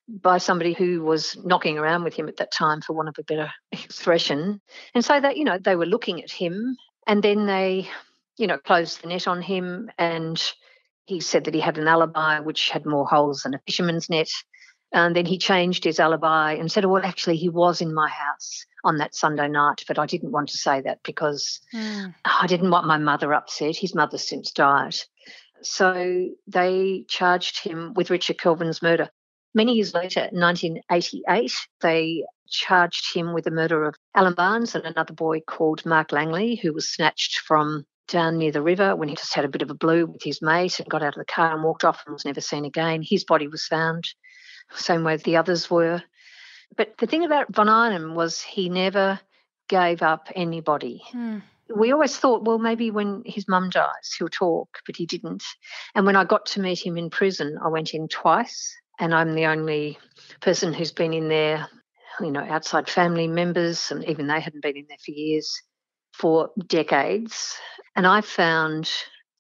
by 0.08 0.38
somebody 0.38 0.74
who 0.74 1.04
was 1.04 1.38
knocking 1.44 1.78
around 1.78 2.04
with 2.04 2.14
him 2.14 2.28
at 2.28 2.38
that 2.38 2.52
time, 2.52 2.82
for 2.82 2.94
want 2.94 3.10
of 3.10 3.16
a 3.20 3.24
better 3.24 3.52
expression. 3.72 4.62
And 4.94 5.04
so 5.04 5.20
that, 5.20 5.38
you 5.38 5.44
know, 5.44 5.58
they 5.58 5.76
were 5.76 5.86
looking 5.86 6.22
at 6.24 6.32
him 6.32 6.78
and 7.08 7.24
then 7.24 7.46
they, 7.46 7.88
you 8.38 8.48
know, 8.48 8.58
closed 8.58 9.02
the 9.02 9.08
net 9.08 9.28
on 9.28 9.42
him 9.42 9.90
and 9.98 10.42
he 11.06 11.20
said 11.20 11.46
that 11.46 11.54
he 11.54 11.60
had 11.60 11.78
an 11.78 11.88
alibi 11.88 12.40
which 12.40 12.70
had 12.70 12.86
more 12.86 13.06
holes 13.06 13.44
than 13.44 13.54
a 13.54 13.60
fisherman's 13.66 14.10
net. 14.10 14.30
And 14.92 15.16
then 15.16 15.26
he 15.26 15.38
changed 15.38 15.84
his 15.84 16.00
alibi 16.00 16.54
and 16.54 16.72
said, 16.72 16.86
well, 16.86 17.04
actually, 17.04 17.38
he 17.38 17.50
was 17.50 17.82
in 17.82 17.94
my 17.94 18.08
house 18.08 18.66
on 18.84 18.98
that 18.98 19.16
Sunday 19.16 19.48
night, 19.48 19.84
but 19.88 20.00
I 20.00 20.06
didn't 20.06 20.32
want 20.32 20.50
to 20.50 20.58
say 20.58 20.82
that 20.82 21.00
because 21.04 21.60
mm. 21.74 22.14
I 22.24 22.48
didn't 22.48 22.72
want 22.72 22.88
my 22.88 22.98
mother 22.98 23.34
upset. 23.34 23.76
His 23.76 23.96
mother 23.96 24.18
since 24.18 24.52
died. 24.52 24.96
So 25.62 26.30
they 26.48 27.06
charged 27.10 27.64
him 27.64 27.94
with 27.96 28.10
Richard 28.10 28.40
Kelvin's 28.40 28.82
murder. 28.82 29.10
Many 29.54 29.74
years 29.74 29.94
later, 29.94 30.30
1988, 30.32 31.52
they 31.82 32.26
charged 32.50 33.16
him 33.16 33.34
with 33.34 33.46
the 33.46 33.52
murder 33.52 33.86
of 33.86 33.96
Alan 34.14 34.34
Barnes 34.34 34.76
and 34.76 34.86
another 34.86 35.14
boy 35.14 35.40
called 35.42 35.86
Mark 35.86 36.12
Langley, 36.12 36.56
who 36.56 36.74
was 36.74 36.90
snatched 36.90 37.40
from 37.40 37.86
down 38.08 38.38
near 38.38 38.52
the 38.52 38.62
river 38.62 38.96
when 38.96 39.10
he 39.10 39.16
just 39.16 39.34
had 39.34 39.46
a 39.46 39.50
bit 39.50 39.62
of 39.62 39.72
a 39.72 39.76
blue 39.76 40.06
with 40.06 40.22
his 40.22 40.42
mate 40.42 40.80
and 40.80 40.90
got 40.90 41.02
out 41.02 41.16
of 41.16 41.20
the 41.20 41.26
car 41.26 41.54
and 41.54 41.64
walked 41.64 41.84
off 41.84 42.04
and 42.06 42.14
was 42.14 42.26
never 42.26 42.42
seen 42.42 42.66
again. 42.66 43.02
His 43.02 43.24
body 43.24 43.48
was 43.48 43.66
found, 43.66 44.08
same 44.74 45.04
way 45.04 45.18
the 45.18 45.38
others 45.38 45.70
were. 45.70 46.04
But 46.76 46.98
the 46.98 47.08
thing 47.08 47.24
about 47.24 47.54
von 47.54 47.70
Einem 47.70 48.16
was 48.16 48.42
he 48.42 48.70
never 48.70 49.20
gave 49.68 50.02
up 50.02 50.30
anybody. 50.36 51.02
Hmm. 51.12 51.40
We 51.76 51.92
always 51.92 52.16
thought, 52.16 52.44
well, 52.44 52.60
maybe 52.60 52.92
when 52.92 53.24
his 53.26 53.48
mum 53.48 53.72
dies, 53.72 54.14
he'll 54.18 54.30
talk, 54.30 54.80
but 54.86 54.96
he 54.96 55.08
didn't. 55.08 55.44
And 55.96 56.06
when 56.06 56.16
I 56.16 56.24
got 56.24 56.46
to 56.48 56.62
meet 56.62 56.86
him 56.86 56.98
in 56.98 57.10
prison, 57.10 57.58
I 57.64 57.70
went 57.70 57.94
in 57.94 58.08
twice 58.08 58.76
and 59.00 59.14
I'm 59.14 59.34
the 59.34 59.46
only 59.46 59.98
person 60.42 60.74
who's 60.74 60.92
been 60.92 61.14
in 61.14 61.28
there, 61.28 61.68
you 62.22 62.32
know, 62.32 62.42
outside 62.42 62.90
family 62.90 63.28
members, 63.28 63.92
and 63.92 64.06
even 64.06 64.28
they 64.28 64.40
hadn't 64.40 64.62
been 64.62 64.78
in 64.78 64.86
there 64.88 64.98
for 65.04 65.12
years, 65.12 65.52
for 66.14 66.52
decades. 66.68 67.58
And 67.96 68.06
I 68.06 68.22
found 68.22 68.90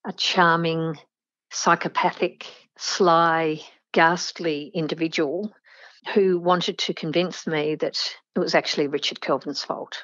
a 0.05 0.11
charming, 0.13 0.97
psychopathic, 1.51 2.47
sly, 2.77 3.61
ghastly 3.95 4.69
individual 4.73 5.55
who 6.13 6.37
wanted 6.37 6.77
to 6.77 6.93
convince 6.93 7.47
me 7.47 7.75
that 7.75 7.97
it 8.35 8.39
was 8.39 8.53
actually 8.53 8.87
Richard 8.87 9.21
Kelvin's 9.21 9.63
fault. 9.63 10.03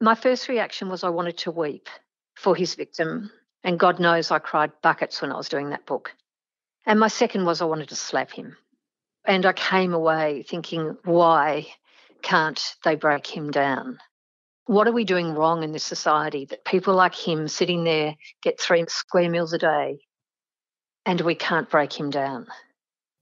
My 0.00 0.16
first 0.16 0.48
reaction 0.48 0.88
was 0.88 1.04
I 1.04 1.10
wanted 1.10 1.38
to 1.38 1.52
weep 1.52 1.88
for 2.34 2.56
his 2.56 2.74
victim. 2.74 3.30
And 3.62 3.78
God 3.78 4.00
knows 4.00 4.32
I 4.32 4.40
cried 4.40 4.72
buckets 4.82 5.22
when 5.22 5.30
I 5.30 5.36
was 5.36 5.48
doing 5.48 5.70
that 5.70 5.86
book. 5.86 6.12
And 6.84 6.98
my 6.98 7.06
second 7.06 7.44
was 7.44 7.62
I 7.62 7.66
wanted 7.66 7.90
to 7.90 7.94
slap 7.94 8.32
him. 8.32 8.56
And 9.24 9.46
I 9.46 9.52
came 9.52 9.94
away 9.94 10.44
thinking, 10.46 10.96
why 11.04 11.68
can't 12.20 12.60
they 12.82 12.96
break 12.96 13.28
him 13.28 13.52
down? 13.52 13.98
What 14.66 14.88
are 14.88 14.92
we 14.92 15.04
doing 15.04 15.34
wrong 15.34 15.62
in 15.62 15.70
this 15.70 15.84
society 15.84 16.46
that 16.46 16.64
people 16.64 16.94
like 16.94 17.14
him 17.14 17.46
sitting 17.46 17.84
there 17.84 18.16
get 18.42 18.60
three 18.60 18.84
square 18.88 19.30
meals 19.30 19.52
a 19.52 19.58
day 19.58 20.00
and 21.06 21.20
we 21.20 21.36
can't 21.36 21.70
break 21.70 21.92
him 21.92 22.10
down? 22.10 22.48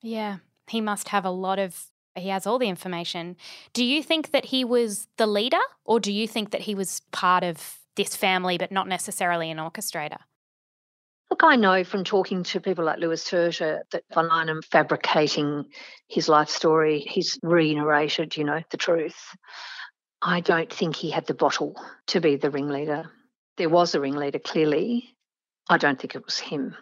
Yeah, 0.03 0.39
he 0.69 0.81
must 0.81 1.09
have 1.09 1.25
a 1.25 1.31
lot 1.31 1.59
of, 1.59 1.87
he 2.15 2.29
has 2.29 2.47
all 2.47 2.59
the 2.59 2.69
information. 2.69 3.37
Do 3.73 3.85
you 3.85 4.03
think 4.03 4.33
that 4.33 4.47
he 4.47 4.65
was 4.65 5.07
the 5.17 5.27
leader 5.27 5.61
or 5.85 6.01
do 6.01 6.13
you 6.13 6.27
think 6.27 6.51
that 6.51 6.63
he 6.63 6.75
was 6.75 7.01
part 7.13 7.45
of 7.45 7.79
this 7.97 8.17
family 8.17 8.59
but 8.59 8.73
not 8.73 8.89
necessarily 8.89 9.51
an 9.51 9.59
orchestrator? 9.59 10.19
Look, 11.31 11.45
I 11.45 11.57
know 11.57 11.83
from 11.83 12.05
talking 12.05 12.43
to 12.43 12.61
people 12.61 12.85
like 12.85 12.99
Louis 12.99 13.25
Turter 13.25 13.81
that 13.93 14.05
von 14.13 14.31
Einem 14.31 14.61
fabricating 14.71 15.65
his 16.09 16.29
life 16.29 16.51
story, 16.51 17.07
he's 17.09 17.39
re-narrated, 17.43 18.37
you 18.37 18.45
know, 18.45 18.61
the 18.71 18.77
truth. 18.77 19.17
I 20.21 20.41
don't 20.41 20.71
think 20.71 20.95
he 20.95 21.11
had 21.11 21.27
the 21.27 21.35
bottle 21.35 21.75
to 22.09 22.21
be 22.21 22.37
the 22.37 22.51
ringleader. 22.51 23.11
There 23.57 23.71
was 23.71 23.95
a 23.95 24.01
ringleader, 24.01 24.41
clearly. 24.41 25.17
I 25.71 25.79
don't 25.79 25.99
think 25.99 26.15
it 26.15 26.25
was 26.25 26.39
him. 26.39 26.77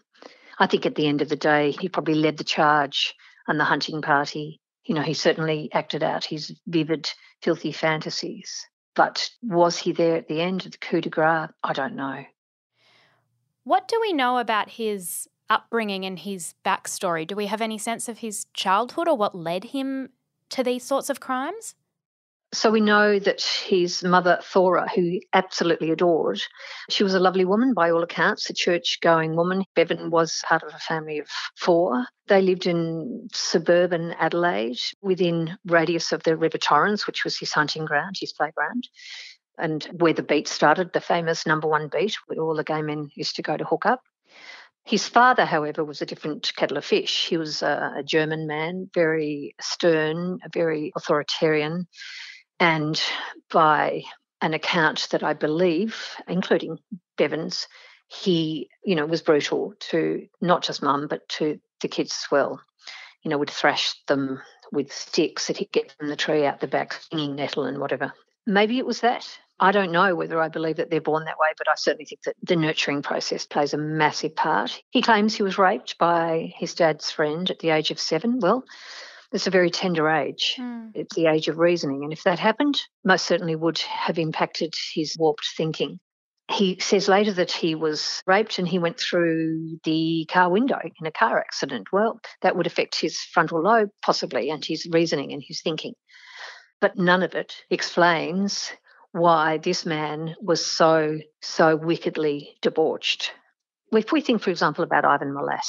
I 0.61 0.67
think 0.67 0.85
at 0.85 0.95
the 0.95 1.07
end 1.07 1.23
of 1.23 1.31
the 1.31 1.37
day, 1.37 1.71
he 1.73 1.89
probably 1.89 2.15
led 2.15 2.37
the 2.37 2.45
charge 2.45 3.15
and 3.49 3.59
the 3.59 3.65
hunting 3.65 4.03
party. 4.03 4.61
You 4.85 4.95
know, 4.95 5.03
he 5.03 5.15
certainly 5.15 5.71
acted 5.73 6.03
out 6.03 6.25
his 6.25 6.55
vivid, 6.67 7.11
filthy 7.43 7.73
fantasies. 7.73 8.67
But 8.95 9.31
was 9.43 9.79
he 9.79 9.93
there 9.93 10.17
at 10.17 10.29
the 10.29 10.43
end 10.43 10.67
of 10.67 10.73
the 10.73 10.79
coup 10.79 11.01
de 11.01 11.09
grace? 11.09 11.49
I 11.65 11.73
don't 11.73 11.97
know. 11.97 12.25
What 13.65 13.89
do 13.89 13.99
we 14.01 14.13
know 14.13 14.39
about 14.39 14.71
his 14.71 15.29
upbringing 15.49 16.05
and 16.05 16.19
his 16.19 16.55
backstory? 16.65 17.27
Do 17.27 17.37
we 17.37 17.47
have 17.47 17.63
any 17.63 17.79
sense 17.79 18.09
of 18.09 18.19
his 18.19 18.47
childhood 18.53 19.09
or 19.09 19.17
what 19.17 19.35
led 19.35 19.65
him 19.65 20.11
to 20.51 20.63
these 20.63 20.85
sorts 20.85 21.09
of 21.09 21.21
crimes? 21.21 21.75
So 22.53 22.73
we 22.73 22.81
know 22.81 23.21
that 23.21 23.43
his 23.43 24.03
mother, 24.03 24.41
Thora, 24.43 24.89
who 24.89 25.03
he 25.03 25.27
absolutely 25.33 25.93
adored, 25.93 26.41
she 26.89 27.05
was 27.05 27.15
a 27.15 27.21
lovely 27.21 27.45
woman 27.45 27.75
by 27.75 27.91
all 27.91 28.03
accounts, 28.03 28.51
a 28.51 28.55
church 28.55 28.99
going 29.01 29.37
woman. 29.37 29.65
Bevan 29.77 30.11
was 30.11 30.43
part 30.49 30.65
of 30.65 30.75
a 30.75 30.79
family 30.79 31.21
of 31.21 31.29
four. 31.57 32.07
They 32.27 32.43
lived 32.43 32.67
in 32.67 33.29
suburban 33.33 34.15
Adelaide 34.19 34.81
within 35.01 35.57
radius 35.65 36.11
of 36.11 36.25
the 36.25 36.37
River 36.37 36.59
Torrens, 36.59 37.07
which 37.07 37.23
was 37.23 37.39
his 37.39 37.53
hunting 37.53 37.85
ground, 37.85 38.17
his 38.19 38.33
playground 38.33 38.89
and 39.61 39.85
where 39.99 40.15
the 40.15 40.23
beat 40.23 40.49
started, 40.49 40.93
the 40.93 41.01
famous 41.01 41.47
number 41.47 41.69
one 41.69 41.89
beat, 41.89 42.17
where 42.27 42.41
all 42.41 42.57
the 42.57 42.65
gay 42.65 42.83
men 42.83 43.11
used 43.15 43.37
to 43.37 43.43
go 43.43 43.57
to 43.57 43.65
hook 43.65 43.87
up. 43.87 44.01
His 44.85 45.07
father, 45.07 45.45
however, 45.45 45.85
was 45.85 46.01
a 46.01 46.07
different 46.07 46.51
kettle 46.57 46.79
of 46.79 46.85
fish. 46.85 47.29
He 47.29 47.37
was 47.37 47.63
a, 47.63 47.93
a 47.99 48.03
German 48.03 48.47
man, 48.47 48.91
very 48.95 49.55
stern, 49.61 50.39
very 50.53 50.91
authoritarian, 50.97 51.87
and 52.61 53.03
by 53.51 54.05
an 54.43 54.55
account 54.55 55.09
that 55.11 55.25
I 55.25 55.33
believe, 55.33 55.97
including 56.29 56.79
Bevan's, 57.17 57.67
he, 58.07 58.69
you 58.85 58.95
know, 58.95 59.07
was 59.07 59.23
brutal 59.23 59.75
to 59.91 60.27
not 60.41 60.63
just 60.63 60.83
mum, 60.83 61.07
but 61.09 61.29
to 61.31 61.59
the 61.81 61.89
kids 61.89 62.13
as 62.25 62.31
well. 62.31 62.61
You 63.23 63.31
know, 63.31 63.39
would 63.39 63.51
thrash 63.51 63.95
them 64.07 64.41
with 64.73 64.93
sticks 64.93 65.47
that 65.47 65.57
he'd 65.57 65.73
get 65.73 65.93
from 65.99 66.09
the 66.09 66.17
tree 66.17 66.47
out 66.47 66.61
the 66.61 66.67
back, 66.67 66.93
stinging 66.95 67.37
nettle 67.37 67.65
and 67.65 67.79
whatever. 67.79 68.13
Maybe 68.47 68.79
it 68.79 68.87
was 68.87 69.01
that. 69.01 69.27
I 69.59 69.73
don't 69.73 69.93
know 69.93 70.15
whether 70.15 70.41
I 70.41 70.49
believe 70.49 70.77
that 70.77 70.91
they're 70.91 71.03
born 71.03 71.25
that 71.25 71.39
way, 71.39 71.49
but 71.59 71.69
I 71.69 71.75
certainly 71.77 72.07
think 72.07 72.23
that 72.23 72.37
the 72.43 72.57
nurturing 72.57 73.03
process 73.03 73.45
plays 73.45 73.75
a 73.75 73.79
massive 73.79 74.35
part. 74.35 74.83
He 74.89 75.03
claims 75.03 75.35
he 75.35 75.43
was 75.43 75.59
raped 75.59 75.99
by 75.99 76.53
his 76.57 76.75
dad's 76.75 77.11
friend 77.11 77.51
at 77.51 77.59
the 77.59 77.71
age 77.71 77.91
of 77.91 78.01
seven. 78.01 78.39
Well, 78.41 78.65
it's 79.33 79.47
a 79.47 79.51
very 79.51 79.71
tender 79.71 80.09
age. 80.09 80.57
Mm. 80.59 80.91
It's 80.95 81.15
the 81.15 81.27
age 81.27 81.49
of 81.49 81.59
reasoning. 81.59 82.05
And 82.05 82.13
if 82.13 82.25
that 82.25 82.39
happened, 82.39 82.81
most 83.05 83.27
certainly 83.27 83.57
would 83.57 83.79
have 83.79 84.19
impacted 84.19 84.75
his 84.95 85.17
warped 85.19 85.47
thinking. 85.57 86.01
He 86.51 86.79
says 86.81 87.07
later 87.07 87.33
that 87.35 87.53
he 87.53 87.77
was 87.77 88.23
raped 88.27 88.59
and 88.59 88.67
he 88.67 88.81
went 88.81 88.99
through 88.99 89.79
the 89.85 90.27
car 90.29 90.51
window 90.51 90.81
in 90.83 91.07
a 91.07 91.13
car 91.13 91.39
accident. 91.39 91.93
Well, 91.93 92.21
that 92.43 92.57
would 92.57 92.67
affect 92.67 93.01
his 93.01 93.21
frontal 93.21 93.63
lobe, 93.63 93.91
possibly, 94.03 94.51
and 94.51 94.65
his 94.65 94.87
reasoning 94.91 95.33
and 95.33 95.43
his 95.47 95.63
thinking. 95.63 95.95
But 96.81 96.99
none 96.99 97.23
of 97.23 97.35
it 97.35 97.55
explains 97.71 98.73
why 99.13 99.59
this 99.59 99.87
man 99.87 100.35
was 100.41 100.65
so, 100.65 101.21
so 101.41 101.77
wickedly 101.77 102.57
debauched. 102.63 103.33
If 103.93 104.11
we 104.11 104.21
think, 104.21 104.43
for 104.43 104.51
example, 104.51 104.83
about 104.83 105.05
Ivan 105.05 105.33
Milat, 105.33 105.67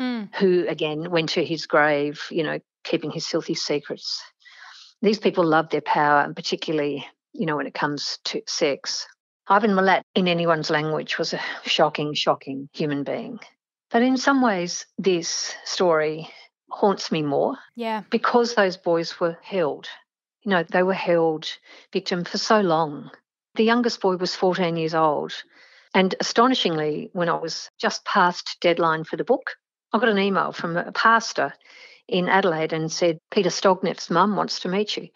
mm. 0.00 0.28
who 0.36 0.66
again 0.68 1.10
went 1.10 1.30
to 1.30 1.44
his 1.44 1.66
grave, 1.66 2.22
you 2.30 2.42
know, 2.42 2.60
keeping 2.84 3.10
his 3.10 3.26
filthy 3.26 3.54
secrets. 3.54 4.22
These 5.00 5.18
people 5.18 5.44
love 5.44 5.70
their 5.70 5.80
power, 5.80 6.20
and 6.20 6.36
particularly, 6.36 7.06
you 7.32 7.46
know, 7.46 7.56
when 7.56 7.66
it 7.66 7.74
comes 7.74 8.18
to 8.24 8.42
sex. 8.46 9.06
Ivan 9.48 9.72
Milat, 9.72 10.02
in 10.14 10.28
anyone's 10.28 10.70
language, 10.70 11.18
was 11.18 11.34
a 11.34 11.40
shocking, 11.64 12.14
shocking 12.14 12.68
human 12.72 13.02
being. 13.02 13.40
But 13.90 14.02
in 14.02 14.16
some 14.16 14.40
ways, 14.40 14.86
this 14.98 15.54
story 15.64 16.30
haunts 16.70 17.10
me 17.10 17.22
more. 17.22 17.56
Yeah. 17.74 18.04
Because 18.10 18.54
those 18.54 18.76
boys 18.76 19.18
were 19.18 19.36
held 19.42 19.88
you 20.42 20.50
know, 20.50 20.64
they 20.64 20.82
were 20.82 20.94
held 20.94 21.48
victim 21.92 22.24
for 22.24 22.38
so 22.38 22.60
long. 22.60 23.10
The 23.54 23.64
youngest 23.64 24.00
boy 24.00 24.16
was 24.16 24.34
14 24.34 24.76
years 24.76 24.94
old. 24.94 25.32
And 25.94 26.14
astonishingly, 26.20 27.10
when 27.12 27.28
I 27.28 27.34
was 27.34 27.70
just 27.78 28.04
past 28.04 28.56
deadline 28.60 29.04
for 29.04 29.16
the 29.16 29.24
book, 29.24 29.56
I 29.92 29.98
got 29.98 30.08
an 30.08 30.18
email 30.18 30.52
from 30.52 30.76
a 30.76 30.92
pastor 30.92 31.52
in 32.08 32.28
Adelaide 32.28 32.72
and 32.72 32.90
said, 32.90 33.18
Peter 33.30 33.50
Stogneff's 33.50 34.10
mum 34.10 34.36
wants 34.36 34.60
to 34.60 34.68
meet 34.68 34.96
you. 34.96 35.08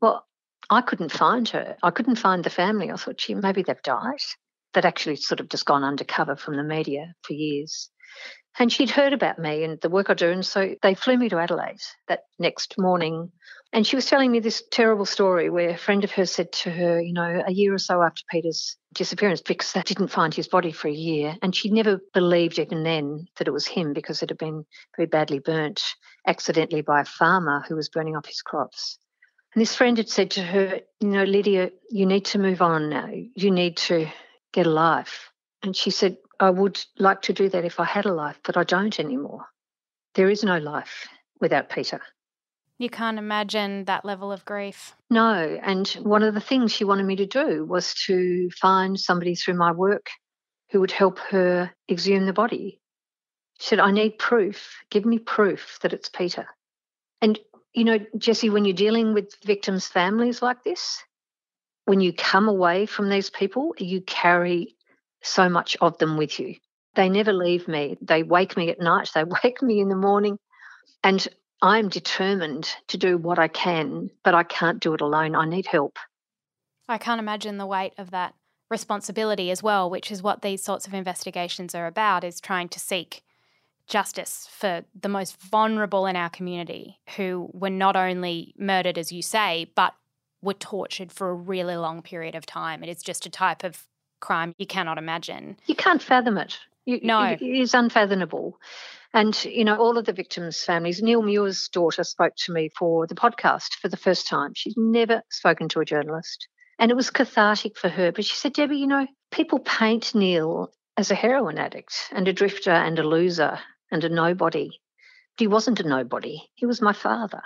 Well, 0.00 0.26
I 0.70 0.80
couldn't 0.80 1.12
find 1.12 1.48
her. 1.50 1.76
I 1.82 1.90
couldn't 1.90 2.16
find 2.16 2.44
the 2.44 2.50
family. 2.50 2.90
I 2.90 2.96
thought, 2.96 3.18
gee, 3.18 3.34
maybe 3.34 3.62
they've 3.62 3.82
died. 3.82 4.20
They'd 4.72 4.86
actually 4.86 5.16
sort 5.16 5.40
of 5.40 5.48
just 5.48 5.66
gone 5.66 5.84
undercover 5.84 6.36
from 6.36 6.56
the 6.56 6.62
media 6.62 7.14
for 7.22 7.34
years. 7.34 7.90
And 8.58 8.72
she'd 8.72 8.90
heard 8.90 9.12
about 9.12 9.38
me 9.38 9.64
and 9.64 9.80
the 9.80 9.90
work 9.90 10.08
I 10.08 10.14
do. 10.14 10.30
And 10.30 10.46
so 10.46 10.74
they 10.82 10.94
flew 10.94 11.16
me 11.16 11.28
to 11.28 11.38
Adelaide 11.38 11.80
that 12.08 12.20
next 12.38 12.78
morning. 12.78 13.32
And 13.74 13.86
she 13.86 13.96
was 13.96 14.04
telling 14.04 14.30
me 14.30 14.40
this 14.40 14.62
terrible 14.70 15.06
story 15.06 15.48
where 15.48 15.70
a 15.70 15.78
friend 15.78 16.04
of 16.04 16.10
hers 16.10 16.30
said 16.30 16.52
to 16.52 16.70
her, 16.70 17.00
you 17.00 17.14
know, 17.14 17.42
a 17.46 17.52
year 17.52 17.72
or 17.72 17.78
so 17.78 18.02
after 18.02 18.22
Peter's 18.30 18.76
disappearance, 18.92 19.40
because 19.40 19.72
they 19.72 19.80
didn't 19.80 20.08
find 20.08 20.34
his 20.34 20.46
body 20.46 20.72
for 20.72 20.88
a 20.88 20.92
year. 20.92 21.36
And 21.40 21.56
she 21.56 21.70
never 21.70 21.98
believed 22.12 22.58
even 22.58 22.82
then 22.82 23.28
that 23.38 23.48
it 23.48 23.52
was 23.52 23.66
him 23.66 23.94
because 23.94 24.22
it 24.22 24.28
had 24.28 24.36
been 24.36 24.66
very 24.96 25.06
badly 25.06 25.38
burnt 25.38 25.82
accidentally 26.26 26.82
by 26.82 27.00
a 27.00 27.06
farmer 27.06 27.64
who 27.66 27.74
was 27.74 27.88
burning 27.88 28.14
off 28.14 28.26
his 28.26 28.42
crops. 28.42 28.98
And 29.54 29.62
this 29.62 29.74
friend 29.74 29.96
had 29.96 30.08
said 30.08 30.32
to 30.32 30.42
her, 30.42 30.80
you 31.00 31.08
know, 31.08 31.24
Lydia, 31.24 31.70
you 31.90 32.04
need 32.04 32.26
to 32.26 32.38
move 32.38 32.60
on 32.60 32.90
now. 32.90 33.08
You 33.10 33.50
need 33.50 33.78
to 33.78 34.06
get 34.52 34.66
a 34.66 34.70
life. 34.70 35.30
And 35.62 35.74
she 35.74 35.90
said, 35.90 36.18
I 36.38 36.50
would 36.50 36.82
like 36.98 37.22
to 37.22 37.32
do 37.32 37.48
that 37.48 37.64
if 37.64 37.80
I 37.80 37.84
had 37.84 38.04
a 38.04 38.12
life, 38.12 38.38
but 38.44 38.58
I 38.58 38.64
don't 38.64 39.00
anymore. 39.00 39.46
There 40.14 40.28
is 40.28 40.44
no 40.44 40.58
life 40.58 41.08
without 41.40 41.70
Peter. 41.70 42.02
You 42.82 42.90
can't 42.90 43.16
imagine 43.16 43.84
that 43.84 44.04
level 44.04 44.32
of 44.32 44.44
grief. 44.44 44.96
No. 45.08 45.56
And 45.62 45.86
one 46.02 46.24
of 46.24 46.34
the 46.34 46.40
things 46.40 46.72
she 46.72 46.82
wanted 46.82 47.06
me 47.06 47.14
to 47.14 47.26
do 47.26 47.64
was 47.64 47.94
to 48.06 48.50
find 48.60 48.98
somebody 48.98 49.36
through 49.36 49.54
my 49.54 49.70
work 49.70 50.10
who 50.72 50.80
would 50.80 50.90
help 50.90 51.20
her 51.30 51.70
exhume 51.88 52.26
the 52.26 52.32
body. 52.32 52.80
She 53.60 53.68
said, 53.68 53.78
I 53.78 53.92
need 53.92 54.18
proof. 54.18 54.82
Give 54.90 55.04
me 55.04 55.20
proof 55.20 55.78
that 55.82 55.92
it's 55.92 56.08
Peter. 56.08 56.46
And, 57.20 57.38
you 57.72 57.84
know, 57.84 58.00
Jessie, 58.18 58.50
when 58.50 58.64
you're 58.64 58.74
dealing 58.74 59.14
with 59.14 59.36
victims' 59.44 59.86
families 59.86 60.42
like 60.42 60.64
this, 60.64 61.04
when 61.84 62.00
you 62.00 62.12
come 62.12 62.48
away 62.48 62.86
from 62.86 63.08
these 63.08 63.30
people, 63.30 63.76
you 63.78 64.00
carry 64.00 64.74
so 65.22 65.48
much 65.48 65.76
of 65.80 65.98
them 65.98 66.16
with 66.16 66.40
you. 66.40 66.56
They 66.96 67.08
never 67.08 67.32
leave 67.32 67.68
me. 67.68 67.96
They 68.02 68.24
wake 68.24 68.56
me 68.56 68.70
at 68.70 68.80
night, 68.80 69.08
they 69.14 69.22
wake 69.22 69.62
me 69.62 69.78
in 69.78 69.88
the 69.88 69.94
morning. 69.94 70.36
And 71.04 71.28
I'm 71.62 71.88
determined 71.88 72.68
to 72.88 72.98
do 72.98 73.16
what 73.16 73.38
I 73.38 73.46
can, 73.48 74.10
but 74.24 74.34
I 74.34 74.42
can't 74.42 74.80
do 74.80 74.94
it 74.94 75.00
alone. 75.00 75.36
I 75.36 75.46
need 75.46 75.66
help. 75.66 75.96
I 76.88 76.98
can't 76.98 77.20
imagine 77.20 77.56
the 77.56 77.66
weight 77.66 77.92
of 77.96 78.10
that 78.10 78.34
responsibility 78.68 79.50
as 79.50 79.62
well, 79.62 79.88
which 79.88 80.10
is 80.10 80.22
what 80.22 80.42
these 80.42 80.62
sorts 80.62 80.86
of 80.86 80.94
investigations 80.94 81.74
are 81.74 81.86
about, 81.86 82.24
is 82.24 82.40
trying 82.40 82.68
to 82.70 82.80
seek 82.80 83.22
justice 83.86 84.48
for 84.50 84.84
the 85.00 85.08
most 85.08 85.40
vulnerable 85.40 86.06
in 86.06 86.16
our 86.16 86.30
community 86.30 86.98
who 87.16 87.48
were 87.52 87.70
not 87.70 87.94
only 87.94 88.54
murdered, 88.58 88.98
as 88.98 89.12
you 89.12 89.22
say, 89.22 89.70
but 89.76 89.94
were 90.42 90.54
tortured 90.54 91.12
for 91.12 91.30
a 91.30 91.34
really 91.34 91.76
long 91.76 92.02
period 92.02 92.34
of 92.34 92.44
time. 92.44 92.82
It 92.82 92.88
is 92.88 93.02
just 93.02 93.26
a 93.26 93.30
type 93.30 93.62
of 93.62 93.86
crime 94.20 94.54
you 94.58 94.66
cannot 94.66 94.98
imagine. 94.98 95.58
You 95.66 95.76
can't 95.76 96.02
fathom 96.02 96.38
it. 96.38 96.58
You, 96.86 97.00
no. 97.02 97.22
It 97.22 97.42
is 97.42 97.74
unfathomable. 97.74 98.58
And, 99.14 99.44
you 99.44 99.64
know, 99.64 99.76
all 99.76 99.98
of 99.98 100.06
the 100.06 100.12
victims' 100.12 100.64
families, 100.64 101.02
Neil 101.02 101.22
Muir's 101.22 101.68
daughter 101.68 102.02
spoke 102.02 102.32
to 102.44 102.52
me 102.52 102.70
for 102.78 103.06
the 103.06 103.14
podcast 103.14 103.74
for 103.80 103.88
the 103.88 103.96
first 103.96 104.26
time. 104.26 104.52
She's 104.54 104.74
never 104.76 105.22
spoken 105.30 105.68
to 105.70 105.80
a 105.80 105.84
journalist. 105.84 106.48
And 106.78 106.90
it 106.90 106.96
was 106.96 107.10
cathartic 107.10 107.76
for 107.76 107.88
her. 107.88 108.10
But 108.10 108.24
she 108.24 108.36
said, 108.36 108.54
Debi, 108.54 108.78
you 108.78 108.86
know, 108.86 109.06
people 109.30 109.58
paint 109.58 110.14
Neil 110.14 110.72
as 110.96 111.10
a 111.10 111.14
heroin 111.14 111.58
addict 111.58 111.94
and 112.12 112.26
a 112.26 112.32
drifter 112.32 112.70
and 112.70 112.98
a 112.98 113.02
loser 113.02 113.58
and 113.90 114.02
a 114.02 114.08
nobody. 114.08 114.70
But 115.36 115.42
he 115.42 115.46
wasn't 115.46 115.80
a 115.80 115.88
nobody. 115.88 116.42
He 116.54 116.66
was 116.66 116.80
my 116.80 116.92
father. 116.92 117.42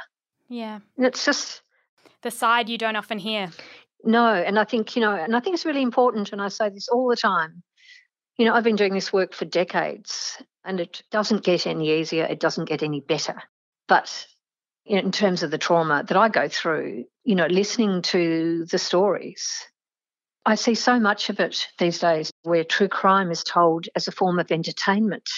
Yeah. 0.48 0.78
And 0.96 1.06
it's 1.06 1.24
just 1.24 1.62
the 2.22 2.30
side 2.30 2.68
you 2.68 2.78
don't 2.78 2.96
often 2.96 3.18
hear. 3.18 3.50
No, 4.04 4.32
and 4.32 4.58
I 4.58 4.64
think, 4.64 4.94
you 4.94 5.02
know, 5.02 5.14
and 5.14 5.34
I 5.34 5.40
think 5.40 5.54
it's 5.54 5.66
really 5.66 5.82
important, 5.82 6.32
and 6.32 6.40
I 6.40 6.48
say 6.48 6.68
this 6.68 6.88
all 6.88 7.08
the 7.08 7.16
time. 7.16 7.62
You 8.36 8.44
know, 8.44 8.54
I've 8.54 8.64
been 8.64 8.76
doing 8.76 8.94
this 8.94 9.12
work 9.12 9.34
for 9.34 9.44
decades 9.44 10.25
and 10.66 10.80
it 10.80 11.02
doesn't 11.10 11.44
get 11.44 11.66
any 11.66 12.00
easier, 12.00 12.24
it 12.24 12.40
doesn't 12.40 12.68
get 12.68 12.82
any 12.82 13.00
better. 13.00 13.42
But 13.88 14.26
in 14.84 15.12
terms 15.12 15.42
of 15.42 15.50
the 15.50 15.58
trauma 15.58 16.04
that 16.06 16.16
I 16.16 16.28
go 16.28 16.48
through, 16.48 17.04
you 17.24 17.34
know, 17.34 17.46
listening 17.46 18.02
to 18.02 18.66
the 18.70 18.78
stories, 18.78 19.64
I 20.44 20.56
see 20.56 20.74
so 20.74 21.00
much 21.00 21.30
of 21.30 21.40
it 21.40 21.68
these 21.78 21.98
days 21.98 22.30
where 22.42 22.64
true 22.64 22.88
crime 22.88 23.30
is 23.30 23.42
told 23.42 23.88
as 23.96 24.06
a 24.06 24.12
form 24.12 24.38
of 24.38 24.52
entertainment. 24.52 25.28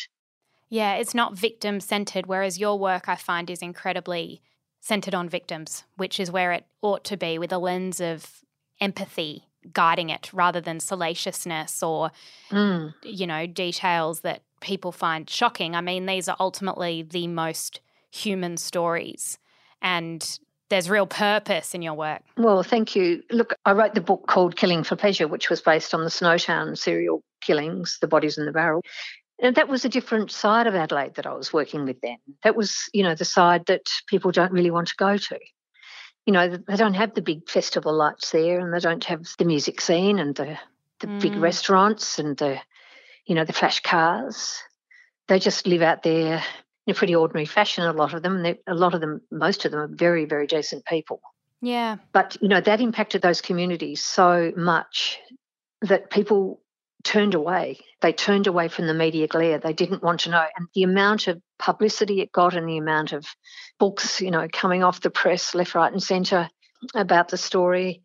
Yeah, 0.68 0.94
it's 0.94 1.14
not 1.14 1.36
victim 1.36 1.80
centered, 1.80 2.26
whereas 2.26 2.58
your 2.58 2.78
work 2.78 3.08
I 3.08 3.16
find 3.16 3.48
is 3.48 3.62
incredibly 3.62 4.42
centered 4.80 5.14
on 5.14 5.28
victims, 5.28 5.84
which 5.96 6.20
is 6.20 6.30
where 6.30 6.52
it 6.52 6.66
ought 6.82 7.04
to 7.04 7.16
be 7.16 7.38
with 7.38 7.52
a 7.52 7.58
lens 7.58 8.00
of 8.00 8.44
empathy 8.80 9.44
guiding 9.72 10.08
it 10.08 10.30
rather 10.32 10.60
than 10.60 10.78
salaciousness 10.78 11.82
or, 11.82 12.10
mm. 12.50 12.92
you 13.02 13.26
know, 13.26 13.46
details 13.46 14.20
that 14.20 14.42
people 14.60 14.92
find 14.92 15.28
shocking. 15.28 15.74
I 15.74 15.80
mean, 15.80 16.06
these 16.06 16.28
are 16.28 16.36
ultimately 16.40 17.02
the 17.02 17.26
most 17.26 17.80
human 18.10 18.56
stories. 18.56 19.38
And 19.82 20.38
there's 20.68 20.90
real 20.90 21.06
purpose 21.06 21.74
in 21.74 21.82
your 21.82 21.94
work. 21.94 22.22
Well, 22.36 22.62
thank 22.62 22.94
you. 22.94 23.22
Look, 23.30 23.54
I 23.64 23.72
wrote 23.72 23.94
the 23.94 24.00
book 24.00 24.26
called 24.26 24.56
Killing 24.56 24.84
for 24.84 24.96
Pleasure, 24.96 25.26
which 25.26 25.48
was 25.48 25.60
based 25.60 25.94
on 25.94 26.04
the 26.04 26.10
Snowtown 26.10 26.76
serial 26.76 27.22
killings, 27.40 27.98
the 28.00 28.08
bodies 28.08 28.36
in 28.36 28.44
the 28.44 28.52
barrel. 28.52 28.82
And 29.40 29.54
that 29.54 29.68
was 29.68 29.84
a 29.84 29.88
different 29.88 30.30
side 30.30 30.66
of 30.66 30.74
Adelaide 30.74 31.14
that 31.14 31.26
I 31.26 31.32
was 31.32 31.52
working 31.52 31.84
with 31.84 32.00
then. 32.00 32.18
That 32.42 32.56
was, 32.56 32.88
you 32.92 33.02
know, 33.02 33.14
the 33.14 33.24
side 33.24 33.66
that 33.66 33.88
people 34.08 34.32
don't 34.32 34.52
really 34.52 34.70
want 34.70 34.88
to 34.88 34.96
go 34.96 35.16
to. 35.16 35.38
You 36.26 36.32
know, 36.32 36.48
they 36.48 36.76
don't 36.76 36.94
have 36.94 37.14
the 37.14 37.22
big 37.22 37.48
festival 37.48 37.94
lights 37.94 38.32
there 38.32 38.58
and 38.58 38.74
they 38.74 38.80
don't 38.80 39.04
have 39.04 39.26
the 39.38 39.44
music 39.44 39.80
scene 39.80 40.18
and 40.18 40.34
the, 40.34 40.58
the 41.00 41.06
mm. 41.06 41.20
big 41.20 41.36
restaurants 41.36 42.18
and 42.18 42.36
the, 42.36 42.58
you 43.28 43.34
know, 43.34 43.44
the 43.44 43.52
flash 43.52 43.80
cars. 43.80 44.58
They 45.28 45.38
just 45.38 45.66
live 45.66 45.82
out 45.82 46.02
there 46.02 46.42
in 46.86 46.90
a 46.90 46.94
pretty 46.94 47.14
ordinary 47.14 47.44
fashion, 47.44 47.84
a 47.84 47.92
lot 47.92 48.14
of 48.14 48.22
them. 48.22 48.44
A 48.66 48.74
lot 48.74 48.94
of 48.94 49.00
them, 49.00 49.20
most 49.30 49.64
of 49.64 49.70
them 49.70 49.80
are 49.80 49.88
very, 49.88 50.24
very 50.24 50.46
decent 50.46 50.86
people. 50.86 51.20
Yeah. 51.60 51.98
But, 52.12 52.38
you 52.40 52.48
know, 52.48 52.60
that 52.60 52.80
impacted 52.80 53.20
those 53.20 53.42
communities 53.42 54.00
so 54.00 54.52
much 54.56 55.18
that 55.82 56.10
people 56.10 56.62
turned 57.04 57.34
away. 57.34 57.80
They 58.00 58.12
turned 58.12 58.46
away 58.46 58.68
from 58.68 58.86
the 58.86 58.94
media 58.94 59.26
glare. 59.26 59.58
They 59.58 59.74
didn't 59.74 60.02
want 60.02 60.20
to 60.20 60.30
know. 60.30 60.46
And 60.56 60.68
the 60.74 60.84
amount 60.84 61.28
of 61.28 61.40
publicity 61.58 62.20
it 62.22 62.32
got 62.32 62.54
and 62.54 62.68
the 62.68 62.78
amount 62.78 63.12
of 63.12 63.26
books, 63.78 64.20
you 64.20 64.30
know, 64.30 64.48
coming 64.50 64.82
off 64.82 65.02
the 65.02 65.10
press 65.10 65.54
left, 65.54 65.74
right, 65.74 65.92
and 65.92 66.02
centre 66.02 66.48
about 66.94 67.28
the 67.28 67.36
story. 67.36 68.02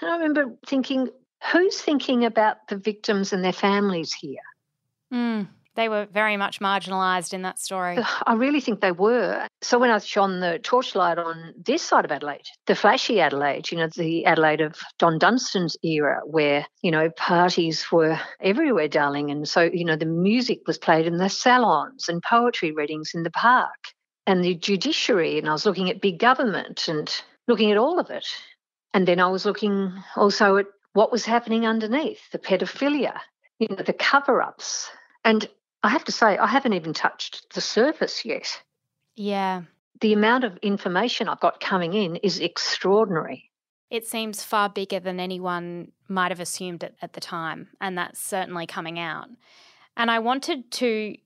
And 0.00 0.10
I 0.10 0.16
remember 0.16 0.56
thinking, 0.66 1.08
who's 1.52 1.80
thinking 1.80 2.24
about 2.24 2.68
the 2.68 2.76
victims 2.76 3.32
and 3.32 3.44
their 3.44 3.52
families 3.52 4.12
here? 4.12 4.40
Mm. 5.12 5.48
They 5.76 5.88
were 5.88 6.06
very 6.12 6.36
much 6.36 6.60
marginalised 6.60 7.32
in 7.32 7.42
that 7.42 7.58
story. 7.58 7.96
I 8.26 8.34
really 8.34 8.60
think 8.60 8.80
they 8.80 8.92
were. 8.92 9.46
So 9.62 9.78
when 9.78 9.90
I 9.90 9.98
shone 9.98 10.40
the 10.40 10.58
torchlight 10.58 11.16
on 11.16 11.54
this 11.56 11.82
side 11.82 12.04
of 12.04 12.10
Adelaide, 12.10 12.48
the 12.66 12.74
flashy 12.74 13.20
Adelaide, 13.20 13.70
you 13.70 13.78
know, 13.78 13.88
the 13.96 14.26
Adelaide 14.26 14.60
of 14.60 14.76
Don 14.98 15.18
Dunstan's 15.18 15.76
era, 15.82 16.20
where, 16.26 16.66
you 16.82 16.90
know, 16.90 17.08
parties 17.10 17.90
were 17.92 18.18
everywhere, 18.40 18.88
darling. 18.88 19.30
And 19.30 19.48
so, 19.48 19.62
you 19.62 19.84
know, 19.84 19.96
the 19.96 20.06
music 20.06 20.62
was 20.66 20.76
played 20.76 21.06
in 21.06 21.18
the 21.18 21.28
salons 21.28 22.08
and 22.08 22.20
poetry 22.22 22.72
readings 22.72 23.12
in 23.14 23.22
the 23.22 23.30
park 23.30 23.78
and 24.26 24.44
the 24.44 24.56
judiciary. 24.56 25.38
And 25.38 25.48
I 25.48 25.52
was 25.52 25.66
looking 25.66 25.88
at 25.88 26.00
big 26.00 26.18
government 26.18 26.88
and 26.88 27.10
looking 27.46 27.70
at 27.70 27.78
all 27.78 28.00
of 28.00 28.10
it. 28.10 28.26
And 28.92 29.06
then 29.06 29.20
I 29.20 29.28
was 29.28 29.46
looking 29.46 29.92
also 30.16 30.56
at 30.56 30.66
what 30.92 31.12
was 31.12 31.24
happening 31.24 31.66
underneath 31.66 32.20
the 32.32 32.38
pedophilia, 32.38 33.18
you 33.58 33.68
know, 33.68 33.82
the 33.84 33.92
cover 33.92 34.42
ups. 34.42 34.90
And 35.24 35.48
I 35.82 35.88
have 35.88 36.04
to 36.04 36.12
say, 36.12 36.36
I 36.36 36.46
haven't 36.46 36.72
even 36.72 36.92
touched 36.92 37.54
the 37.54 37.60
surface 37.60 38.24
yet. 38.24 38.60
Yeah. 39.16 39.62
The 40.00 40.12
amount 40.12 40.44
of 40.44 40.56
information 40.58 41.28
I've 41.28 41.40
got 41.40 41.60
coming 41.60 41.94
in 41.94 42.16
is 42.16 42.40
extraordinary. 42.40 43.50
It 43.90 44.06
seems 44.06 44.44
far 44.44 44.68
bigger 44.68 45.00
than 45.00 45.18
anyone 45.18 45.92
might 46.08 46.30
have 46.30 46.40
assumed 46.40 46.84
at, 46.84 46.94
at 47.02 47.12
the 47.12 47.20
time, 47.20 47.68
and 47.80 47.98
that's 47.98 48.20
certainly 48.20 48.66
coming 48.66 48.98
out. 48.98 49.28
And 49.96 50.10
I 50.10 50.20
wanted 50.20 50.70
to 50.72 51.16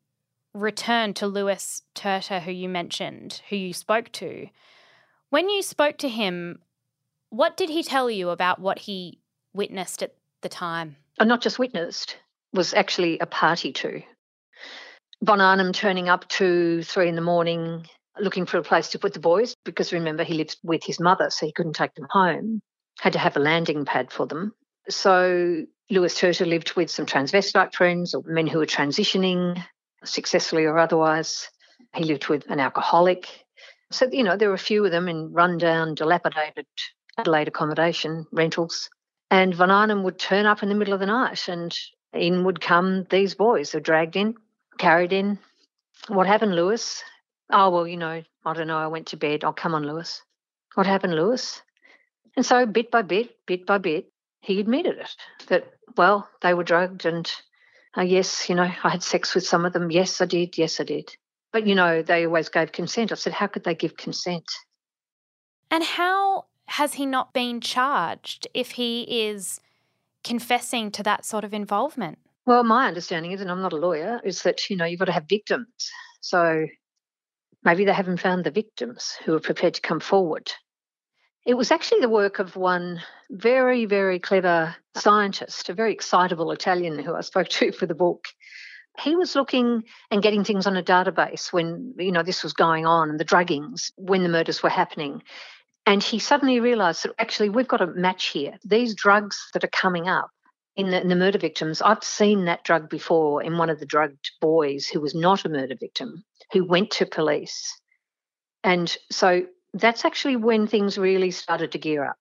return 0.54 1.14
to 1.14 1.26
Lewis 1.26 1.82
Turter, 1.94 2.40
who 2.40 2.52
you 2.52 2.68
mentioned, 2.68 3.42
who 3.50 3.56
you 3.56 3.74
spoke 3.74 4.10
to. 4.12 4.48
When 5.30 5.48
you 5.48 5.62
spoke 5.62 5.98
to 5.98 6.08
him, 6.08 6.60
what 7.28 7.56
did 7.56 7.68
he 7.68 7.82
tell 7.82 8.10
you 8.10 8.30
about 8.30 8.60
what 8.60 8.80
he 8.80 9.18
witnessed 9.54 10.02
at 10.02 10.14
the 10.42 10.48
time? 10.48 10.96
And 11.18 11.28
not 11.28 11.40
just 11.40 11.58
witnessed, 11.58 12.16
was 12.52 12.74
actually 12.74 13.18
a 13.18 13.26
party 13.26 13.72
to. 13.72 14.02
Von 15.22 15.40
Einem 15.40 15.72
turning 15.72 16.08
up 16.08 16.28
to 16.28 16.82
three 16.82 17.08
in 17.08 17.14
the 17.14 17.20
morning 17.22 17.86
looking 18.20 18.46
for 18.46 18.58
a 18.58 18.62
place 18.62 18.90
to 18.90 18.98
put 18.98 19.12
the 19.12 19.20
boys 19.20 19.56
because 19.64 19.92
remember 19.92 20.22
he 20.22 20.34
lives 20.34 20.56
with 20.62 20.84
his 20.84 21.00
mother, 21.00 21.30
so 21.30 21.46
he 21.46 21.52
couldn't 21.52 21.74
take 21.74 21.94
them 21.94 22.06
home. 22.10 22.60
Had 23.00 23.14
to 23.14 23.18
have 23.18 23.36
a 23.36 23.40
landing 23.40 23.84
pad 23.84 24.12
for 24.12 24.26
them. 24.26 24.52
So 24.88 25.64
Lewis 25.90 26.14
Turter 26.14 26.46
lived 26.46 26.74
with 26.76 26.90
some 26.90 27.06
transvestite 27.06 27.74
friends 27.74 28.14
or 28.14 28.22
men 28.26 28.46
who 28.46 28.58
were 28.58 28.66
transitioning 28.66 29.62
successfully 30.04 30.64
or 30.64 30.78
otherwise. 30.78 31.48
He 31.94 32.04
lived 32.04 32.28
with 32.28 32.48
an 32.50 32.60
alcoholic. 32.60 33.28
So, 33.90 34.08
you 34.10 34.22
know, 34.22 34.36
there 34.36 34.48
were 34.48 34.54
a 34.54 34.58
few 34.58 34.84
of 34.84 34.90
them 34.90 35.08
in 35.08 35.32
rundown, 35.32 35.94
dilapidated 35.94 36.66
Adelaide 37.18 37.48
accommodation 37.48 38.26
rentals. 38.32 38.90
And 39.34 39.52
Von 39.52 39.72
Einem 39.72 40.04
would 40.04 40.16
turn 40.16 40.46
up 40.46 40.62
in 40.62 40.68
the 40.68 40.76
middle 40.76 40.94
of 40.94 41.00
the 41.00 41.06
night 41.06 41.48
and 41.48 41.76
in 42.12 42.44
would 42.44 42.60
come 42.60 43.04
these 43.10 43.34
boys 43.34 43.72
who 43.72 43.80
dragged 43.80 44.14
in 44.14 44.36
carried 44.78 45.12
in. 45.12 45.40
What 46.06 46.28
happened, 46.28 46.54
Lewis? 46.54 47.02
Oh, 47.50 47.70
well, 47.70 47.84
you 47.84 47.96
know, 47.96 48.22
I 48.44 48.52
don't 48.52 48.68
know. 48.68 48.78
I 48.78 48.86
went 48.86 49.08
to 49.08 49.16
bed. 49.16 49.42
Oh, 49.42 49.52
come 49.52 49.74
on, 49.74 49.88
Lewis. 49.88 50.22
What 50.74 50.86
happened, 50.86 51.16
Lewis? 51.16 51.60
And 52.36 52.46
so, 52.46 52.64
bit 52.64 52.92
by 52.92 53.02
bit, 53.02 53.34
bit 53.44 53.66
by 53.66 53.78
bit, 53.78 54.12
he 54.40 54.60
admitted 54.60 54.98
it 54.98 55.10
that, 55.48 55.64
well, 55.96 56.30
they 56.40 56.54
were 56.54 56.62
drugged 56.62 57.04
and, 57.04 57.28
uh, 57.98 58.02
yes, 58.02 58.48
you 58.48 58.54
know, 58.54 58.62
I 58.84 58.90
had 58.90 59.02
sex 59.02 59.34
with 59.34 59.44
some 59.44 59.64
of 59.64 59.72
them. 59.72 59.90
Yes, 59.90 60.20
I 60.20 60.26
did. 60.26 60.56
Yes, 60.56 60.78
I 60.78 60.84
did. 60.84 61.10
But, 61.52 61.66
you 61.66 61.74
know, 61.74 62.02
they 62.02 62.24
always 62.24 62.50
gave 62.50 62.70
consent. 62.70 63.10
I 63.10 63.16
said, 63.16 63.32
how 63.32 63.48
could 63.48 63.64
they 63.64 63.74
give 63.74 63.96
consent? 63.96 64.46
And 65.72 65.82
how 65.82 66.44
has 66.66 66.94
he 66.94 67.06
not 67.06 67.32
been 67.32 67.60
charged 67.60 68.46
if 68.54 68.72
he 68.72 69.02
is 69.26 69.60
confessing 70.22 70.90
to 70.92 71.02
that 71.02 71.24
sort 71.24 71.44
of 71.44 71.52
involvement? 71.52 72.18
Well, 72.46 72.64
my 72.64 72.88
understanding 72.88 73.32
is, 73.32 73.40
and 73.40 73.50
I'm 73.50 73.62
not 73.62 73.72
a 73.72 73.76
lawyer, 73.76 74.20
is 74.24 74.42
that, 74.42 74.68
you 74.68 74.76
know, 74.76 74.84
you've 74.84 74.98
got 74.98 75.06
to 75.06 75.12
have 75.12 75.28
victims. 75.28 75.66
So 76.20 76.66
maybe 77.62 77.84
they 77.84 77.92
haven't 77.92 78.20
found 78.20 78.44
the 78.44 78.50
victims 78.50 79.16
who 79.24 79.34
are 79.34 79.40
prepared 79.40 79.74
to 79.74 79.80
come 79.80 80.00
forward. 80.00 80.52
It 81.46 81.54
was 81.54 81.70
actually 81.70 82.00
the 82.00 82.08
work 82.08 82.38
of 82.38 82.56
one 82.56 83.00
very, 83.30 83.84
very 83.84 84.18
clever 84.18 84.74
scientist, 84.96 85.68
a 85.68 85.74
very 85.74 85.92
excitable 85.92 86.50
Italian 86.52 86.98
who 86.98 87.14
I 87.14 87.20
spoke 87.20 87.48
to 87.48 87.72
for 87.72 87.86
the 87.86 87.94
book, 87.94 88.26
he 89.00 89.16
was 89.16 89.34
looking 89.34 89.84
and 90.10 90.22
getting 90.22 90.44
things 90.44 90.66
on 90.66 90.76
a 90.76 90.82
database 90.82 91.52
when 91.52 91.94
you 91.98 92.12
know 92.12 92.22
this 92.22 92.42
was 92.42 92.52
going 92.52 92.86
on 92.86 93.10
and 93.10 93.18
the 93.18 93.24
druggings 93.24 93.90
when 93.96 94.22
the 94.22 94.28
murders 94.28 94.62
were 94.62 94.70
happening 94.70 95.22
and 95.86 96.02
he 96.02 96.18
suddenly 96.18 96.60
realized 96.60 97.04
that 97.04 97.14
actually 97.18 97.48
we've 97.48 97.68
got 97.68 97.80
a 97.80 97.86
match 97.86 98.26
here 98.26 98.54
these 98.64 98.94
drugs 98.94 99.48
that 99.52 99.64
are 99.64 99.68
coming 99.68 100.08
up 100.08 100.30
in 100.76 100.90
the, 100.90 101.00
in 101.00 101.08
the 101.08 101.16
murder 101.16 101.38
victims 101.38 101.82
i've 101.82 102.04
seen 102.04 102.44
that 102.44 102.64
drug 102.64 102.88
before 102.88 103.42
in 103.42 103.58
one 103.58 103.70
of 103.70 103.80
the 103.80 103.86
drugged 103.86 104.30
boys 104.40 104.86
who 104.86 105.00
was 105.00 105.14
not 105.14 105.44
a 105.44 105.48
murder 105.48 105.76
victim 105.78 106.24
who 106.52 106.66
went 106.66 106.90
to 106.90 107.06
police 107.06 107.80
and 108.62 108.96
so 109.10 109.44
that's 109.74 110.04
actually 110.04 110.36
when 110.36 110.66
things 110.66 110.96
really 110.96 111.30
started 111.30 111.72
to 111.72 111.78
gear 111.78 112.04
up 112.04 112.16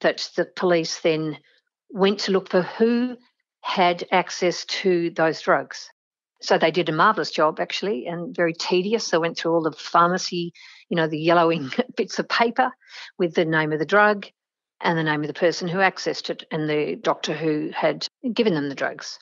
that 0.00 0.30
the 0.36 0.46
police 0.56 1.00
then 1.00 1.38
went 1.90 2.20
to 2.20 2.32
look 2.32 2.48
for 2.48 2.62
who 2.62 3.16
had 3.62 4.04
access 4.10 4.64
to 4.64 5.10
those 5.10 5.40
drugs. 5.40 5.90
So 6.40 6.56
they 6.56 6.70
did 6.70 6.88
a 6.88 6.92
marvelous 6.92 7.30
job, 7.30 7.60
actually, 7.60 8.06
and 8.06 8.34
very 8.34 8.54
tedious. 8.54 9.10
They 9.10 9.18
went 9.18 9.36
through 9.36 9.52
all 9.52 9.62
the 9.62 9.72
pharmacy, 9.72 10.52
you 10.88 10.96
know, 10.96 11.06
the 11.06 11.18
yellowing 11.18 11.70
bits 11.96 12.18
of 12.18 12.28
paper 12.28 12.70
with 13.18 13.34
the 13.34 13.44
name 13.44 13.72
of 13.72 13.78
the 13.78 13.86
drug 13.86 14.26
and 14.80 14.98
the 14.98 15.02
name 15.02 15.20
of 15.20 15.26
the 15.26 15.34
person 15.34 15.68
who 15.68 15.78
accessed 15.78 16.30
it 16.30 16.44
and 16.50 16.68
the 16.68 16.96
doctor 16.96 17.34
who 17.34 17.70
had 17.74 18.06
given 18.32 18.54
them 18.54 18.68
the 18.68 18.74
drugs. 18.74 19.18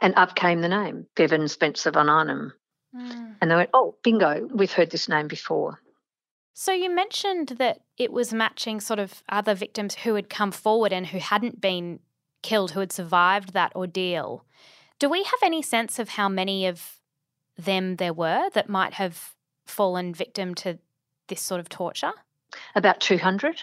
And 0.00 0.14
up 0.16 0.36
came 0.36 0.60
the 0.60 0.68
name, 0.68 1.06
Bevan 1.16 1.48
Spencer 1.48 1.90
von 1.90 2.08
Einem. 2.08 2.52
Mm. 2.94 3.36
And 3.40 3.50
they 3.50 3.56
went, 3.56 3.70
oh, 3.74 3.96
bingo, 4.04 4.48
we've 4.52 4.72
heard 4.72 4.90
this 4.90 5.08
name 5.08 5.26
before. 5.26 5.80
So 6.54 6.72
you 6.72 6.94
mentioned 6.94 7.54
that 7.58 7.80
it 7.96 8.12
was 8.12 8.32
matching 8.32 8.80
sort 8.80 8.98
of 8.98 9.22
other 9.28 9.54
victims 9.54 9.94
who 9.96 10.14
had 10.14 10.28
come 10.28 10.52
forward 10.52 10.92
and 10.92 11.06
who 11.06 11.18
hadn't 11.18 11.60
been 11.60 12.00
killed 12.42 12.72
who 12.72 12.80
had 12.80 12.92
survived 12.92 13.52
that 13.52 13.74
ordeal. 13.74 14.44
Do 15.00 15.08
we 15.08 15.24
have 15.24 15.40
any 15.42 15.62
sense 15.62 15.98
of 15.98 16.10
how 16.10 16.28
many 16.28 16.66
of 16.66 17.00
them 17.56 17.96
there 17.96 18.12
were 18.12 18.50
that 18.54 18.68
might 18.68 18.94
have 18.94 19.34
fallen 19.66 20.14
victim 20.14 20.54
to 20.56 20.78
this 21.28 21.40
sort 21.40 21.58
of 21.58 21.68
torture? 21.68 22.12
About 22.74 23.00
200. 23.00 23.62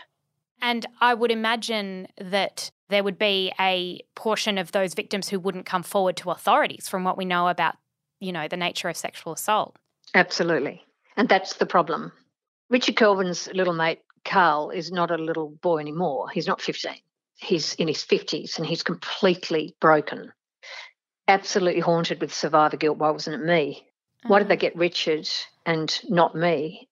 And 0.62 0.86
I 1.00 1.14
would 1.14 1.32
imagine 1.32 2.08
that 2.20 2.72
there 2.90 3.04
would 3.04 3.20
be 3.20 3.54
a 3.60 4.02
portion 4.16 4.58
of 4.58 4.72
those 4.72 4.96
victims 4.96 5.30
who 5.30 5.40
wouldn't 5.40 5.68
come 5.68 5.84
forward 5.84 6.18
to 6.18 6.32
authorities 6.32 6.90
from 6.90 7.04
what 7.04 7.18
we 7.18 7.26
know 7.26 7.48
about, 7.48 7.76
you 8.20 8.32
know, 8.32 8.48
the 8.48 8.58
nature 8.58 8.90
of 8.90 8.98
sexual 8.98 9.34
assault. 9.34 9.76
Absolutely. 10.16 10.84
And 11.18 11.30
that's 11.30 11.56
the 11.56 11.66
problem. 11.68 12.12
Richard 12.70 12.96
Kelvin's 12.96 13.48
little 13.54 13.74
mate, 13.74 14.02
Carl, 14.26 14.72
is 14.72 14.92
not 14.92 15.12
a 15.12 15.18
little 15.18 15.50
boy 15.62 15.78
anymore. 15.78 16.30
He's 16.30 16.48
not 16.48 16.62
15 16.62 16.96
he's 17.38 17.74
in 17.76 17.88
his 17.88 18.04
50s 18.04 18.58
and 18.58 18.66
he's 18.66 18.84
completely 18.84 19.76
broken, 19.80 20.32
absolutely 21.28 21.82
haunted 21.82 22.22
with 22.22 22.34
survivor 22.34 22.78
guilt. 22.78 22.98
Why 22.98 23.12
wasn't 23.12 23.42
it 23.42 23.46
me? 23.46 23.88
Why 24.26 24.40
did 24.40 24.48
they 24.48 24.58
mm. 24.58 24.62
get 24.62 24.76
Richard 24.76 25.30
and 25.66 26.00
not 26.08 26.36
me? 26.36 26.90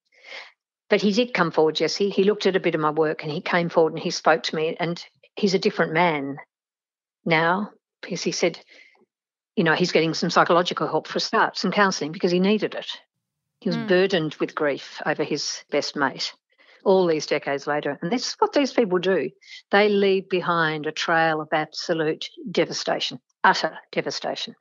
But 0.89 1.01
he 1.01 1.11
did 1.11 1.33
come 1.33 1.51
forward, 1.51 1.75
Jessie. 1.75 2.09
He 2.09 2.23
looked 2.23 2.45
at 2.45 2.55
a 2.55 2.59
bit 2.59 2.75
of 2.75 2.81
my 2.81 2.91
work 2.91 3.23
and 3.23 3.31
he 3.31 3.41
came 3.41 3.69
forward 3.69 3.93
and 3.93 4.01
he 4.01 4.11
spoke 4.11 4.43
to 4.43 4.55
me. 4.55 4.75
And 4.79 5.03
he's 5.35 5.53
a 5.53 5.59
different 5.59 5.93
man 5.93 6.37
now 7.25 7.71
because 8.01 8.21
he 8.21 8.31
said, 8.31 8.59
you 9.55 9.63
know, 9.63 9.73
he's 9.73 9.91
getting 9.91 10.13
some 10.13 10.29
psychological 10.29 10.87
help 10.87 11.07
for 11.07 11.17
a 11.17 11.21
start, 11.21 11.57
some 11.57 11.71
counselling 11.71 12.11
because 12.11 12.31
he 12.31 12.39
needed 12.39 12.75
it. 12.75 12.87
He 13.61 13.69
was 13.69 13.77
mm. 13.77 13.87
burdened 13.87 14.35
with 14.35 14.53
grief 14.53 15.01
over 15.05 15.23
his 15.23 15.63
best 15.71 15.95
mate 15.95 16.33
all 16.85 17.07
these 17.07 17.25
decades 17.25 17.65
later. 17.65 17.97
And 18.01 18.11
this 18.11 18.27
is 18.27 18.35
what 18.37 18.53
these 18.53 18.71
people 18.71 18.99
do. 18.99 19.31
They 19.71 19.89
leave 19.89 20.29
behind 20.29 20.85
a 20.85 20.91
trail 20.91 21.41
of 21.41 21.49
absolute 21.51 22.29
devastation, 22.49 23.19
utter 23.45 23.77
devastation. 23.91 24.55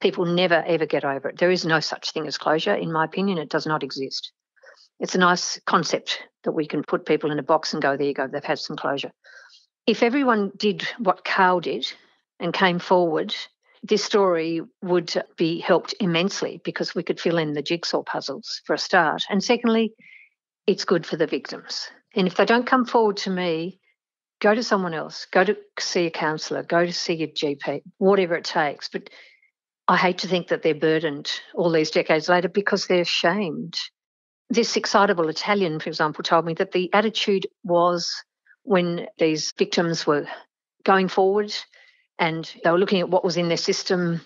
People 0.00 0.24
never 0.24 0.64
ever 0.66 0.86
get 0.86 1.04
over 1.04 1.28
it. 1.28 1.38
There 1.38 1.50
is 1.50 1.64
no 1.64 1.80
such 1.80 2.10
thing 2.12 2.26
as 2.26 2.38
closure. 2.38 2.74
In 2.74 2.92
my 2.92 3.04
opinion, 3.04 3.38
it 3.38 3.50
does 3.50 3.66
not 3.66 3.82
exist. 3.82 4.32
It's 4.98 5.14
a 5.14 5.18
nice 5.18 5.60
concept 5.66 6.22
that 6.44 6.52
we 6.52 6.66
can 6.66 6.82
put 6.82 7.06
people 7.06 7.30
in 7.30 7.38
a 7.38 7.42
box 7.42 7.72
and 7.72 7.82
go, 7.82 7.96
there 7.96 8.06
you 8.06 8.14
go, 8.14 8.26
they've 8.26 8.42
had 8.42 8.58
some 8.58 8.76
closure. 8.76 9.12
If 9.86 10.02
everyone 10.02 10.52
did 10.56 10.88
what 10.98 11.24
Carl 11.24 11.60
did 11.60 11.86
and 12.40 12.52
came 12.52 12.78
forward, 12.78 13.34
this 13.82 14.02
story 14.02 14.62
would 14.82 15.12
be 15.36 15.60
helped 15.60 15.94
immensely 16.00 16.60
because 16.64 16.94
we 16.94 17.02
could 17.02 17.20
fill 17.20 17.38
in 17.38 17.52
the 17.52 17.62
jigsaw 17.62 18.02
puzzles 18.02 18.62
for 18.64 18.74
a 18.74 18.78
start. 18.78 19.24
And 19.28 19.44
secondly, 19.44 19.92
it's 20.66 20.84
good 20.84 21.06
for 21.06 21.16
the 21.16 21.26
victims. 21.26 21.88
And 22.14 22.26
if 22.26 22.36
they 22.36 22.46
don't 22.46 22.66
come 22.66 22.86
forward 22.86 23.18
to 23.18 23.30
me, 23.30 23.78
go 24.40 24.54
to 24.54 24.62
someone 24.62 24.94
else, 24.94 25.26
go 25.32 25.44
to 25.44 25.56
see 25.78 26.06
a 26.06 26.10
counsellor, 26.10 26.62
go 26.62 26.84
to 26.84 26.92
see 26.92 27.14
your 27.14 27.28
GP, 27.28 27.82
whatever 27.98 28.34
it 28.34 28.44
takes. 28.44 28.88
But 28.88 29.10
I 29.88 29.96
hate 29.96 30.18
to 30.18 30.28
think 30.28 30.48
that 30.48 30.62
they're 30.62 30.74
burdened 30.74 31.30
all 31.54 31.70
these 31.70 31.90
decades 31.90 32.28
later 32.28 32.48
because 32.48 32.86
they're 32.86 33.02
ashamed. 33.02 33.76
This 34.50 34.76
excitable 34.76 35.28
Italian, 35.28 35.80
for 35.80 35.88
example, 35.88 36.22
told 36.22 36.44
me 36.44 36.54
that 36.54 36.72
the 36.72 36.92
attitude 36.92 37.46
was 37.64 38.12
when 38.62 39.06
these 39.18 39.52
victims 39.56 40.06
were 40.06 40.26
going 40.84 41.08
forward 41.08 41.54
and 42.18 42.50
they 42.62 42.70
were 42.70 42.78
looking 42.78 43.00
at 43.00 43.10
what 43.10 43.24
was 43.24 43.36
in 43.36 43.48
their 43.48 43.56
system, 43.56 44.20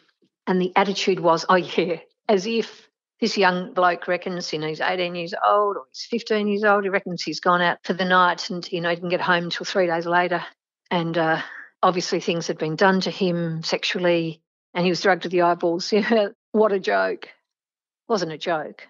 and 0.46 0.61
the 0.61 0.73
attitude 0.77 1.20
was, 1.20 1.44
oh, 1.49 1.57
yeah, 1.57 1.96
as 2.29 2.46
if 2.46 2.88
this 3.21 3.37
young 3.37 3.75
bloke 3.75 4.09
reckons, 4.09 4.53
you 4.53 4.59
know, 4.59 4.69
he's 4.69 4.81
18 4.81 5.15
years 5.15 5.35
old 5.47 5.77
or 5.77 5.85
he's 5.91 6.07
15 6.11 6.49
years 6.49 6.65
old. 6.65 6.85
He 6.85 6.89
reckons 6.89 7.23
he's 7.23 7.41
gone 7.41 7.61
out 7.61 7.79
for 7.85 7.93
the 7.93 8.05
night 8.05 8.49
and, 8.49 8.67
you 8.73 8.81
know, 8.81 8.89
he 8.89 8.95
didn't 8.95 9.11
get 9.11 9.21
home 9.21 9.45
until 9.45 9.67
three 9.67 9.87
days 9.87 10.07
later. 10.07 10.43
And 10.91 11.17
uh, 11.17 11.43
obviously 11.83 12.21
things 12.21 12.47
had 12.47 12.57
been 12.57 12.77
done 12.77 13.01
to 13.03 13.11
him 13.11 13.63
sexually 13.63 14.41
and 14.73 14.85
he 14.85 14.91
was 14.91 15.03
drugged 15.03 15.23
to 15.25 15.29
the 15.29 15.43
eyeballs. 15.43 15.93
What 16.53 16.73
a 16.73 16.81
joke. 16.81 17.29
Wasn't 18.09 18.33
a 18.33 18.39
joke. 18.39 18.89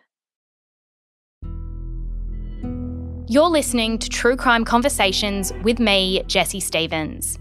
You're 3.28 3.50
listening 3.50 3.98
to 3.98 4.08
True 4.08 4.34
Crime 4.34 4.64
Conversations 4.64 5.52
with 5.62 5.78
me, 5.78 6.22
Jessie 6.26 6.58
Stephens. 6.58 7.38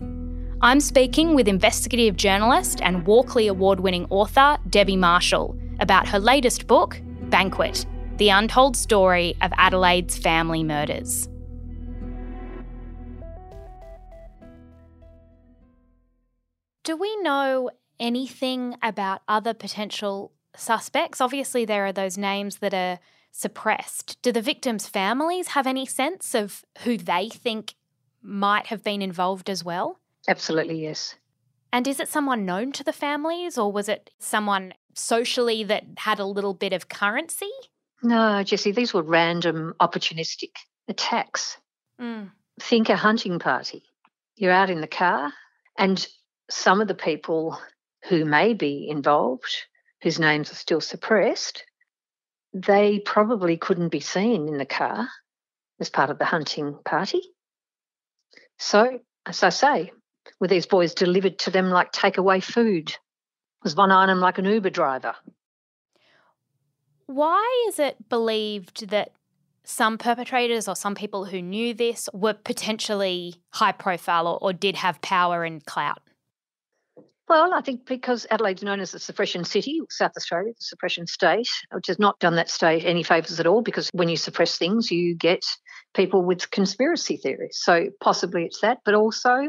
I'm 0.62 0.82
speaking 0.82 1.36
with 1.36 1.48
investigative 1.48 2.18
journalist 2.18 2.82
and 2.82 3.08
Walkley 3.08 3.48
Award 3.48 3.80
winning 3.80 4.08
author 4.10 4.58
Debi 4.68 4.98
Marshall 4.98 5.58
about 5.80 6.08
her 6.08 6.20
latest 6.20 6.68
book, 6.68 7.02
Banquet 7.30 7.86
The 8.18 8.30
Untold 8.30 8.76
Story 8.76 9.36
of 9.42 9.52
Adelaide's 9.58 10.18
Family 10.18 10.64
Murders. 10.64 11.28
Do 16.84 16.96
we 16.98 17.16
know 17.22 17.70
anything 18.00 18.76
about 18.82 19.22
other 19.28 19.54
potential 19.54 20.32
suspects? 20.56 21.22
Obviously, 21.22 21.66
there 21.66 21.86
are 21.86 21.94
those 21.94 22.18
names 22.18 22.58
that 22.58 22.74
are 22.74 23.00
suppressed. 23.32 24.22
Do 24.22 24.32
the 24.32 24.42
victims' 24.42 24.88
families 24.88 25.50
have 25.50 25.68
any 25.68 25.86
sense 25.86 26.34
of 26.34 26.64
who 26.80 26.98
they 26.98 27.30
think 27.30 27.76
might 28.22 28.68
have 28.68 28.84
been 28.84 29.02
involved 29.02 29.50
as 29.50 29.64
well? 29.64 30.00
Absolutely, 30.28 30.82
yes. 30.82 31.16
And 31.72 31.88
is 31.88 32.00
it 32.00 32.10
someone 32.10 32.46
known 32.46 32.72
to 32.74 32.84
the 32.84 32.94
families 32.94 33.58
or 33.58 33.72
was 33.72 33.88
it 33.88 34.10
someone 34.18 34.74
socially 34.94 35.64
that 35.64 35.84
had 35.98 36.20
a 36.20 36.26
little 36.26 36.54
bit 36.54 36.74
of 36.74 36.90
currency? 36.90 37.50
No, 38.02 38.44
Jessie, 38.44 38.72
these 38.72 38.94
were 38.94 39.02
random, 39.02 39.74
opportunistic 39.80 40.52
attacks. 40.88 41.58
Mm. 42.00 42.32
Think 42.60 42.90
a 42.90 42.96
hunting 42.96 43.40
party. 43.40 43.84
You're 44.36 44.52
out 44.52 44.70
in 44.70 44.82
the 44.82 44.88
car, 44.88 45.34
and 45.78 46.06
some 46.50 46.82
of 46.82 46.88
the 46.88 46.96
people 46.96 47.60
who 48.08 48.26
may 48.26 48.54
be 48.54 48.88
involved, 48.90 49.56
whose 50.02 50.20
names 50.20 50.52
are 50.52 50.56
still 50.56 50.82
suppressed, 50.82 51.66
they 52.54 53.00
probably 53.00 53.58
couldn't 53.58 53.90
be 53.90 54.00
seen 54.00 54.48
in 54.48 54.58
the 54.58 54.66
car 54.66 55.10
as 55.80 55.90
part 55.90 56.10
of 56.10 56.18
the 56.18 56.26
hunting 56.26 56.78
party. 56.86 57.22
So, 58.58 59.00
as 59.26 59.44
I 59.44 59.50
say, 59.50 59.92
were 60.40 60.48
these 60.48 60.66
boys 60.66 60.94
delivered 60.94 61.40
to 61.40 61.52
them 61.52 61.70
like 61.70 61.92
takeaway 61.92 62.44
food? 62.44 62.96
Was 63.64 63.74
von 63.74 63.92
Einem 63.92 64.20
like 64.20 64.38
an 64.38 64.46
Uber 64.46 64.70
driver? 64.70 65.16
Why 67.08 67.66
is 67.68 67.80
it 67.80 68.08
believed 68.08 68.90
that 68.90 69.12
some 69.64 69.98
perpetrators 69.98 70.68
or 70.68 70.76
some 70.76 70.96
people 70.96 71.26
who 71.26 71.42
knew 71.42 71.74
this 71.74 72.10
were 72.14 72.34
potentially 72.34 73.36
high 73.52 73.72
profile 73.72 74.28
or, 74.28 74.38
or 74.42 74.54
did 74.54 74.76
have 74.78 75.02
power 75.02 75.44
and 75.44 75.66
clout? 75.66 76.02
Well, 77.28 77.54
I 77.54 77.62
think 77.62 77.86
because 77.86 78.26
Adelaide's 78.32 78.64
known 78.64 78.80
as 78.80 78.92
the 78.92 79.00
suppression 79.00 79.44
city, 79.44 79.80
South 79.92 80.14
Australia, 80.18 80.52
the 80.58 80.64
suppression 80.64 81.06
state, 81.06 81.50
which 81.72 81.86
has 81.86 82.00
not 82.00 82.20
done 82.20 82.36
that 82.38 82.50
state 82.50 82.84
any 82.84 83.04
favours 83.04 83.40
at 83.40 83.46
all 83.46 83.62
because 83.62 83.88
when 83.94 84.10
you 84.10 84.18
suppress 84.18 84.58
things, 84.58 84.90
you 84.90 85.14
get 85.14 85.46
people 85.94 86.24
with 86.24 86.50
conspiracy 86.50 87.18
theories. 87.18 87.60
So 87.62 87.90
possibly 88.00 88.46
it's 88.46 88.62
that, 88.62 88.80
but 88.84 88.96
also 88.96 89.48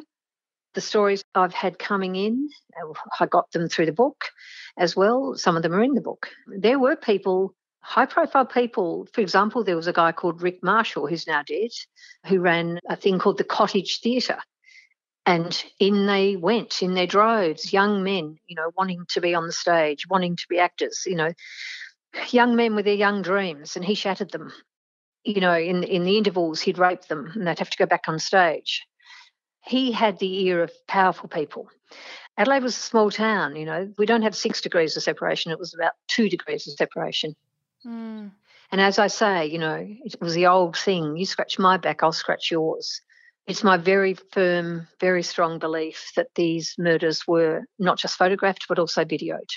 the 0.74 0.80
stories 0.80 1.22
I've 1.34 1.54
had 1.54 1.78
coming 1.78 2.16
in, 2.16 2.48
I 3.18 3.26
got 3.26 3.50
them 3.52 3.68
through 3.68 3.86
the 3.86 3.92
book 3.92 4.24
as 4.78 4.94
well. 4.94 5.34
Some 5.36 5.56
of 5.56 5.62
them 5.62 5.74
are 5.74 5.82
in 5.82 5.94
the 5.94 6.00
book. 6.00 6.28
There 6.46 6.78
were 6.78 6.96
people, 6.96 7.54
high 7.80 8.06
profile 8.06 8.46
people. 8.46 9.08
For 9.12 9.20
example, 9.20 9.64
there 9.64 9.76
was 9.76 9.86
a 9.86 9.92
guy 9.92 10.12
called 10.12 10.42
Rick 10.42 10.62
Marshall, 10.62 11.06
who's 11.06 11.26
now 11.26 11.42
dead, 11.42 11.70
who 12.26 12.40
ran 12.40 12.78
a 12.88 12.96
thing 12.96 13.18
called 13.18 13.38
the 13.38 13.44
Cottage 13.44 14.00
Theatre. 14.00 14.38
And 15.26 15.62
in 15.78 16.06
they 16.06 16.36
went, 16.36 16.82
in 16.82 16.94
their 16.94 17.06
droves, 17.06 17.72
young 17.72 18.02
men, 18.02 18.36
you 18.46 18.56
know, 18.56 18.70
wanting 18.76 19.04
to 19.10 19.20
be 19.20 19.34
on 19.34 19.46
the 19.46 19.52
stage, 19.52 20.08
wanting 20.08 20.36
to 20.36 20.46
be 20.48 20.58
actors, 20.58 21.02
you 21.06 21.14
know, 21.14 21.32
young 22.30 22.56
men 22.56 22.74
with 22.74 22.84
their 22.86 22.94
young 22.94 23.22
dreams, 23.22 23.76
and 23.76 23.84
he 23.84 23.94
shattered 23.94 24.30
them. 24.30 24.52
You 25.22 25.40
know, 25.40 25.54
in 25.54 25.84
in 25.84 26.04
the 26.04 26.16
intervals, 26.16 26.62
he'd 26.62 26.78
rape 26.78 27.02
them, 27.02 27.30
and 27.34 27.46
they'd 27.46 27.58
have 27.58 27.70
to 27.70 27.76
go 27.76 27.86
back 27.86 28.04
on 28.08 28.18
stage. 28.18 28.86
He 29.62 29.92
had 29.92 30.18
the 30.18 30.44
ear 30.44 30.62
of 30.62 30.72
powerful 30.86 31.28
people. 31.28 31.68
Adelaide 32.36 32.62
was 32.62 32.76
a 32.76 32.80
small 32.80 33.10
town, 33.10 33.56
you 33.56 33.66
know. 33.66 33.92
We 33.98 34.06
don't 34.06 34.22
have 34.22 34.34
six 34.34 34.60
degrees 34.60 34.96
of 34.96 35.02
separation. 35.02 35.52
It 35.52 35.58
was 35.58 35.74
about 35.74 35.92
two 36.08 36.28
degrees 36.28 36.66
of 36.66 36.74
separation. 36.74 37.34
Mm. 37.86 38.30
And 38.72 38.80
as 38.80 38.98
I 38.98 39.08
say, 39.08 39.46
you 39.46 39.58
know, 39.58 39.86
it 40.04 40.20
was 40.20 40.34
the 40.34 40.46
old 40.46 40.76
thing 40.76 41.16
you 41.16 41.26
scratch 41.26 41.58
my 41.58 41.76
back, 41.76 42.02
I'll 42.02 42.12
scratch 42.12 42.50
yours. 42.50 43.02
It's 43.46 43.64
my 43.64 43.76
very 43.76 44.14
firm, 44.14 44.86
very 45.00 45.22
strong 45.22 45.58
belief 45.58 46.12
that 46.14 46.28
these 46.36 46.76
murders 46.78 47.26
were 47.26 47.64
not 47.78 47.98
just 47.98 48.16
photographed, 48.16 48.66
but 48.68 48.78
also 48.78 49.04
videoed, 49.04 49.50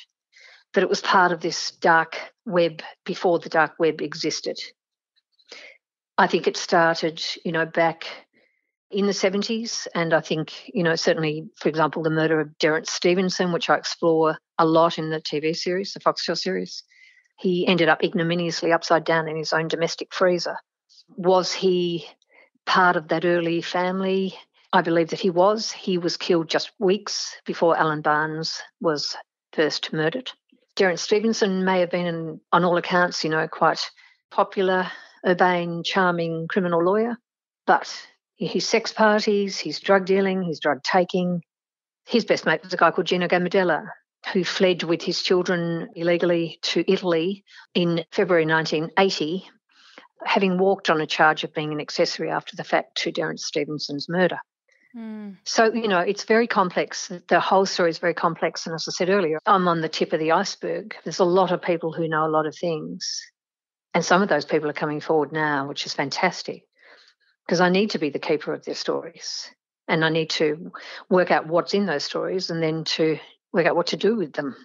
that 0.73 0.83
it 0.83 0.89
was 0.89 1.01
part 1.01 1.31
of 1.31 1.41
this 1.41 1.71
dark 1.71 2.17
web 2.45 2.81
before 3.05 3.37
the 3.39 3.49
dark 3.49 3.73
web 3.77 4.01
existed. 4.01 4.57
I 6.17 6.27
think 6.27 6.47
it 6.47 6.57
started, 6.57 7.23
you 7.45 7.51
know, 7.51 7.65
back 7.65 8.05
in 8.93 9.07
the 9.07 9.13
70s. 9.13 9.87
And 9.95 10.13
I 10.13 10.21
think, 10.21 10.69
you 10.73 10.83
know, 10.83 10.95
certainly, 10.95 11.49
for 11.55 11.69
example, 11.69 12.03
the 12.03 12.09
murder 12.09 12.39
of 12.39 12.49
Derrance 12.59 12.89
Stevenson, 12.89 13.51
which 13.51 13.69
I 13.69 13.75
explore 13.75 14.37
a 14.57 14.65
lot 14.65 14.97
in 14.97 15.09
the 15.09 15.21
TV 15.21 15.55
series, 15.55 15.93
the 15.93 15.99
Foxtel 15.99 16.37
series, 16.37 16.83
he 17.37 17.67
ended 17.67 17.89
up 17.89 18.03
ignominiously 18.03 18.71
upside 18.71 19.03
down 19.03 19.27
in 19.27 19.35
his 19.35 19.53
own 19.53 19.67
domestic 19.67 20.13
freezer. 20.13 20.57
Was 21.17 21.51
he 21.51 22.07
part 22.65 22.95
of 22.95 23.09
that 23.09 23.25
early 23.25 23.61
family? 23.61 24.35
I 24.71 24.81
believe 24.81 25.09
that 25.09 25.19
he 25.19 25.29
was. 25.29 25.71
He 25.71 25.97
was 25.97 26.17
killed 26.17 26.49
just 26.49 26.71
weeks 26.79 27.35
before 27.45 27.77
Alan 27.77 28.01
Barnes 28.01 28.61
was 28.81 29.15
first 29.51 29.93
murdered. 29.93 30.31
Derrance 30.75 30.99
Stevenson 30.99 31.65
may 31.65 31.81
have 31.81 31.91
been, 31.91 32.39
on 32.51 32.63
all 32.63 32.77
accounts, 32.77 33.23
you 33.23 33.29
know, 33.29 33.47
quite 33.47 33.91
popular, 34.31 34.89
urbane, 35.25 35.83
charming 35.83 36.47
criminal 36.47 36.83
lawyer, 36.83 37.17
but 37.67 37.93
his 38.37 38.67
sex 38.67 38.91
parties, 38.91 39.59
his 39.59 39.79
drug 39.79 40.05
dealing, 40.05 40.43
his 40.43 40.59
drug 40.59 40.83
taking. 40.83 41.43
His 42.05 42.25
best 42.25 42.45
mate 42.45 42.63
was 42.63 42.73
a 42.73 42.77
guy 42.77 42.91
called 42.91 43.07
Gino 43.07 43.27
Gambardella, 43.27 43.87
who 44.33 44.43
fled 44.43 44.83
with 44.83 45.01
his 45.01 45.21
children 45.21 45.89
illegally 45.95 46.59
to 46.63 46.83
Italy 46.91 47.43
in 47.73 48.03
February 48.11 48.45
1980, 48.45 49.49
having 50.25 50.57
walked 50.57 50.89
on 50.89 51.01
a 51.01 51.07
charge 51.07 51.43
of 51.43 51.53
being 51.53 51.71
an 51.71 51.79
accessory 51.79 52.29
after 52.29 52.55
the 52.55 52.63
fact 52.63 52.97
to 52.97 53.11
Derrance 53.11 53.41
Stevenson's 53.41 54.09
murder. 54.09 54.39
Mm. 54.95 55.37
So, 55.43 55.73
you 55.73 55.87
know, 55.87 55.99
it's 55.99 56.23
very 56.23 56.45
complex. 56.45 57.11
The 57.27 57.39
whole 57.39 57.65
story 57.65 57.89
is 57.89 57.97
very 57.97 58.13
complex. 58.13 58.65
And 58.65 58.75
as 58.75 58.85
I 58.87 58.91
said 58.91 59.09
earlier, 59.09 59.39
I'm 59.45 59.67
on 59.67 59.81
the 59.81 59.89
tip 59.89 60.13
of 60.13 60.19
the 60.19 60.33
iceberg. 60.33 60.95
There's 61.03 61.19
a 61.19 61.25
lot 61.25 61.51
of 61.51 61.61
people 61.61 61.91
who 61.91 62.07
know 62.07 62.25
a 62.25 62.29
lot 62.29 62.45
of 62.45 62.55
things. 62.55 63.21
And 63.95 64.05
some 64.05 64.21
of 64.21 64.29
those 64.29 64.45
people 64.45 64.69
are 64.69 64.73
coming 64.73 64.99
forward 64.99 65.31
now, 65.31 65.67
which 65.67 65.85
is 65.85 65.93
fantastic 65.93 66.63
because 67.45 67.61
I 67.61 67.69
need 67.69 67.91
to 67.91 67.99
be 67.99 68.09
the 68.09 68.19
keeper 68.19 68.53
of 68.53 68.65
their 68.65 68.75
stories 68.75 69.51
and 69.87 70.05
I 70.05 70.09
need 70.09 70.29
to 70.31 70.71
work 71.09 71.31
out 71.31 71.47
what's 71.47 71.73
in 71.73 71.85
those 71.85 72.03
stories 72.03 72.49
and 72.49 72.61
then 72.61 72.83
to 72.85 73.17
work 73.51 73.65
out 73.65 73.75
what 73.75 73.87
to 73.87 73.97
do 73.97 74.15
with 74.15 74.33
them. 74.33 74.55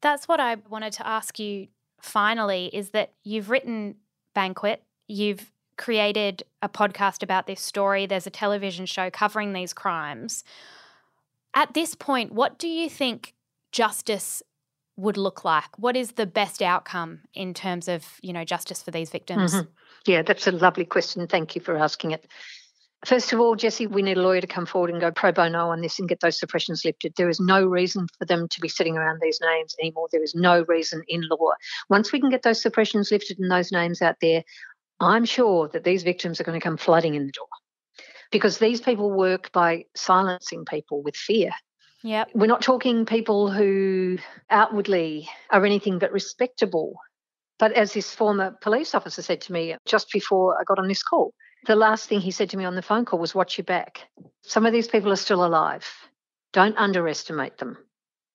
That's 0.00 0.28
what 0.28 0.40
I 0.40 0.56
wanted 0.68 0.92
to 0.94 1.06
ask 1.06 1.38
you 1.38 1.68
finally 2.00 2.66
is 2.72 2.90
that 2.90 3.12
you've 3.24 3.50
written 3.50 3.96
Banquet, 4.34 4.82
you've 5.08 5.50
created 5.76 6.42
a 6.62 6.68
podcast 6.68 7.22
about 7.22 7.46
this 7.46 7.60
story, 7.60 8.06
there's 8.06 8.26
a 8.26 8.30
television 8.30 8.86
show 8.86 9.10
covering 9.10 9.52
these 9.52 9.72
crimes. 9.72 10.44
At 11.54 11.74
this 11.74 11.94
point, 11.94 12.32
what 12.32 12.58
do 12.58 12.68
you 12.68 12.88
think 12.88 13.34
justice 13.72 14.42
would 14.96 15.16
look 15.16 15.44
like? 15.44 15.78
What 15.78 15.96
is 15.96 16.12
the 16.12 16.26
best 16.26 16.62
outcome 16.62 17.20
in 17.34 17.54
terms 17.54 17.88
of, 17.88 18.06
you 18.22 18.32
know, 18.32 18.44
justice 18.44 18.82
for 18.82 18.90
these 18.90 19.10
victims? 19.10 19.54
Mm-hmm. 19.54 19.68
Yeah, 20.06 20.22
that's 20.22 20.46
a 20.46 20.52
lovely 20.52 20.84
question. 20.84 21.26
Thank 21.26 21.54
you 21.54 21.60
for 21.60 21.76
asking 21.76 22.12
it. 22.12 22.26
First 23.04 23.32
of 23.32 23.40
all, 23.40 23.54
Jessie, 23.56 23.86
we 23.86 24.02
need 24.02 24.16
a 24.16 24.22
lawyer 24.22 24.40
to 24.40 24.46
come 24.46 24.66
forward 24.66 24.90
and 24.90 25.00
go 25.00 25.12
pro 25.12 25.30
bono 25.30 25.68
on 25.68 25.80
this 25.80 25.98
and 25.98 26.08
get 26.08 26.20
those 26.20 26.38
suppressions 26.38 26.84
lifted. 26.84 27.12
There 27.16 27.28
is 27.28 27.38
no 27.38 27.64
reason 27.64 28.06
for 28.18 28.24
them 28.24 28.48
to 28.48 28.60
be 28.60 28.68
sitting 28.68 28.96
around 28.96 29.20
these 29.20 29.38
names 29.40 29.76
anymore. 29.80 30.08
There 30.10 30.22
is 30.22 30.34
no 30.34 30.64
reason 30.66 31.02
in 31.06 31.22
law. 31.30 31.52
Once 31.88 32.10
we 32.10 32.20
can 32.20 32.30
get 32.30 32.42
those 32.42 32.60
suppressions 32.60 33.10
lifted 33.12 33.38
and 33.38 33.50
those 33.50 33.70
names 33.70 34.00
out 34.00 34.16
there, 34.20 34.42
I'm 34.98 35.24
sure 35.24 35.68
that 35.68 35.84
these 35.84 36.02
victims 36.02 36.40
are 36.40 36.44
going 36.44 36.58
to 36.58 36.64
come 36.64 36.78
flooding 36.78 37.14
in 37.14 37.26
the 37.26 37.32
door 37.32 37.46
because 38.30 38.58
these 38.58 38.80
people 38.80 39.10
work 39.10 39.52
by 39.52 39.84
silencing 39.94 40.64
people 40.64 41.02
with 41.02 41.16
fear. 41.16 41.50
Yep. 42.02 42.30
We're 42.34 42.46
not 42.46 42.62
talking 42.62 43.04
people 43.06 43.50
who 43.50 44.18
outwardly 44.50 45.28
are 45.50 45.64
anything 45.64 45.98
but 45.98 46.12
respectable. 46.12 46.96
But 47.58 47.72
as 47.72 47.92
this 47.92 48.14
former 48.14 48.56
police 48.60 48.94
officer 48.94 49.22
said 49.22 49.40
to 49.42 49.52
me 49.52 49.76
just 49.86 50.10
before 50.12 50.58
I 50.60 50.64
got 50.64 50.78
on 50.78 50.88
this 50.88 51.02
call, 51.02 51.32
the 51.66 51.76
last 51.76 52.08
thing 52.08 52.20
he 52.20 52.30
said 52.30 52.50
to 52.50 52.56
me 52.56 52.64
on 52.64 52.76
the 52.76 52.82
phone 52.82 53.04
call 53.04 53.18
was, 53.18 53.34
Watch 53.34 53.58
your 53.58 53.64
back. 53.64 54.06
Some 54.42 54.66
of 54.66 54.72
these 54.72 54.88
people 54.88 55.12
are 55.12 55.16
still 55.16 55.44
alive. 55.44 55.86
Don't 56.52 56.76
underestimate 56.76 57.58
them. 57.58 57.78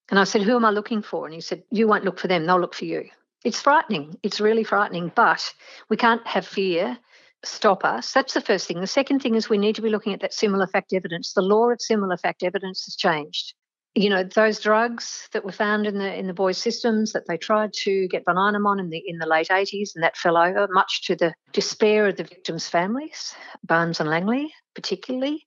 And 0.10 0.20
I 0.20 0.24
said, 0.26 0.42
Who 0.42 0.56
am 0.56 0.66
I 0.66 0.72
looking 0.72 1.02
for? 1.02 1.26
And 1.26 1.34
he 1.34 1.42
said, 1.42 1.64
You 1.72 1.88
won't 1.88 2.04
look 2.04 2.20
for 2.20 2.28
them, 2.28 2.46
they'll 2.46 2.60
look 2.60 2.74
for 2.74 2.86
you. 2.86 3.10
It's 3.44 3.62
frightening. 3.62 4.18
It's 4.22 4.40
really 4.40 4.64
frightening, 4.64 5.12
but 5.16 5.54
we 5.90 5.98
can't 5.98 6.26
have 6.28 6.46
fear 6.46 6.98
stop 7.44 7.84
us. 7.84 8.12
That's 8.12 8.34
the 8.34 8.42
first 8.42 8.68
thing. 8.68 8.82
The 8.82 8.88
second 8.88 9.22
thing 9.22 9.36
is 9.36 9.50
we 9.50 9.58
need 9.58 9.76
to 9.76 9.82
be 9.82 9.90
looking 9.90 10.14
at 10.14 10.22
that 10.22 10.34
similar 10.34 10.68
fact 10.68 10.94
evidence. 10.94 11.34
The 11.34 11.42
law 11.42 11.70
of 11.70 11.82
similar 11.82 12.18
fact 12.18 12.44
evidence 12.44 12.86
has 12.86 12.96
changed 12.96 13.56
you 13.94 14.10
know 14.10 14.24
those 14.24 14.60
drugs 14.60 15.28
that 15.34 15.44
were 15.44 15.52
found 15.52 15.86
in 15.86 15.98
the 15.98 16.18
in 16.18 16.28
the 16.28 16.34
boys' 16.34 16.58
systems 16.58 17.12
that 17.14 17.28
they 17.28 17.38
tried 17.38 17.74
to 17.74 18.08
get 18.08 18.24
von 18.26 18.38
Einem 18.38 18.66
on 18.66 18.80
in 18.80 18.90
the 18.90 19.04
in 19.06 19.18
the 19.18 19.28
late 19.28 19.50
80s 19.50 19.96
and 19.96 20.04
that 20.04 20.16
fell 20.16 20.38
over, 20.38 20.68
much 20.70 21.04
to 21.08 21.16
the 21.16 21.34
despair 21.52 22.08
of 22.08 22.16
the 22.16 22.24
victims' 22.24 22.70
families, 22.70 23.36
Barnes 23.64 24.00
and 24.00 24.10
Langley 24.10 24.54
particularly. 24.74 25.46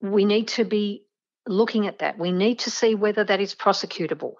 We 0.00 0.24
need 0.24 0.48
to 0.48 0.64
be 0.64 1.04
looking 1.46 1.86
at 1.86 1.98
that. 1.98 2.18
We 2.18 2.32
need 2.32 2.60
to 2.60 2.70
see 2.70 2.94
whether 2.94 3.24
that 3.24 3.40
is 3.40 3.54
prosecutable. 3.54 4.34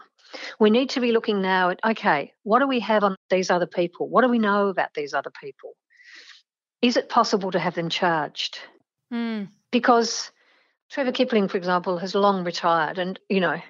We 0.58 0.70
need 0.70 0.90
to 0.90 1.00
be 1.00 1.12
looking 1.12 1.42
now 1.42 1.70
at 1.70 1.80
okay, 1.84 2.32
what 2.42 2.60
do 2.60 2.66
we 2.66 2.80
have 2.80 3.04
on 3.04 3.16
these 3.28 3.50
other 3.50 3.66
people? 3.66 4.08
What 4.08 4.22
do 4.22 4.28
we 4.28 4.38
know 4.38 4.68
about 4.68 4.94
these 4.94 5.12
other 5.12 5.32
people? 5.42 5.74
Is 6.80 6.96
it 6.96 7.08
possible 7.08 7.50
to 7.50 7.58
have 7.58 7.74
them 7.74 7.90
charged? 7.90 8.58
Mm. 9.12 9.48
Because 9.70 10.30
Trevor 10.90 11.12
Kipling, 11.12 11.48
for 11.48 11.56
example, 11.56 11.98
has 11.98 12.14
long 12.14 12.44
retired, 12.44 12.98
and 12.98 13.18
you 13.28 13.40
know, 13.40 13.60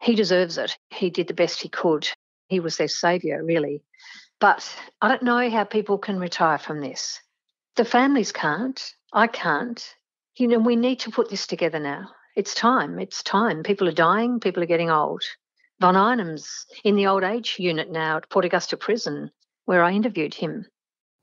he 0.00 0.14
deserves 0.14 0.58
it. 0.58 0.76
He 0.90 1.10
did 1.10 1.28
the 1.28 1.34
best 1.34 1.62
he 1.62 1.68
could. 1.68 2.08
He 2.48 2.60
was 2.60 2.76
their 2.76 2.88
saviour, 2.88 3.42
really. 3.42 3.82
But 4.40 4.76
I 5.00 5.08
don't 5.08 5.22
know 5.22 5.48
how 5.50 5.64
people 5.64 5.98
can 5.98 6.18
retire 6.18 6.58
from 6.58 6.80
this. 6.80 7.20
The 7.76 7.84
families 7.84 8.32
can't. 8.32 8.94
I 9.12 9.26
can't. 9.26 9.94
You 10.36 10.48
know, 10.48 10.58
we 10.58 10.76
need 10.76 11.00
to 11.00 11.10
put 11.10 11.30
this 11.30 11.46
together 11.46 11.78
now. 11.78 12.10
It's 12.36 12.54
time. 12.54 12.98
It's 12.98 13.22
time. 13.22 13.62
People 13.62 13.88
are 13.88 13.92
dying. 13.92 14.40
People 14.40 14.62
are 14.62 14.66
getting 14.66 14.90
old. 14.90 15.22
Von 15.80 15.94
Einem's 15.94 16.66
in 16.84 16.96
the 16.96 17.06
old 17.06 17.24
age 17.24 17.56
unit 17.58 17.90
now 17.90 18.16
at 18.16 18.28
Port 18.28 18.44
Augusta 18.44 18.76
Prison, 18.76 19.30
where 19.64 19.82
I 19.82 19.92
interviewed 19.92 20.34
him. 20.34 20.66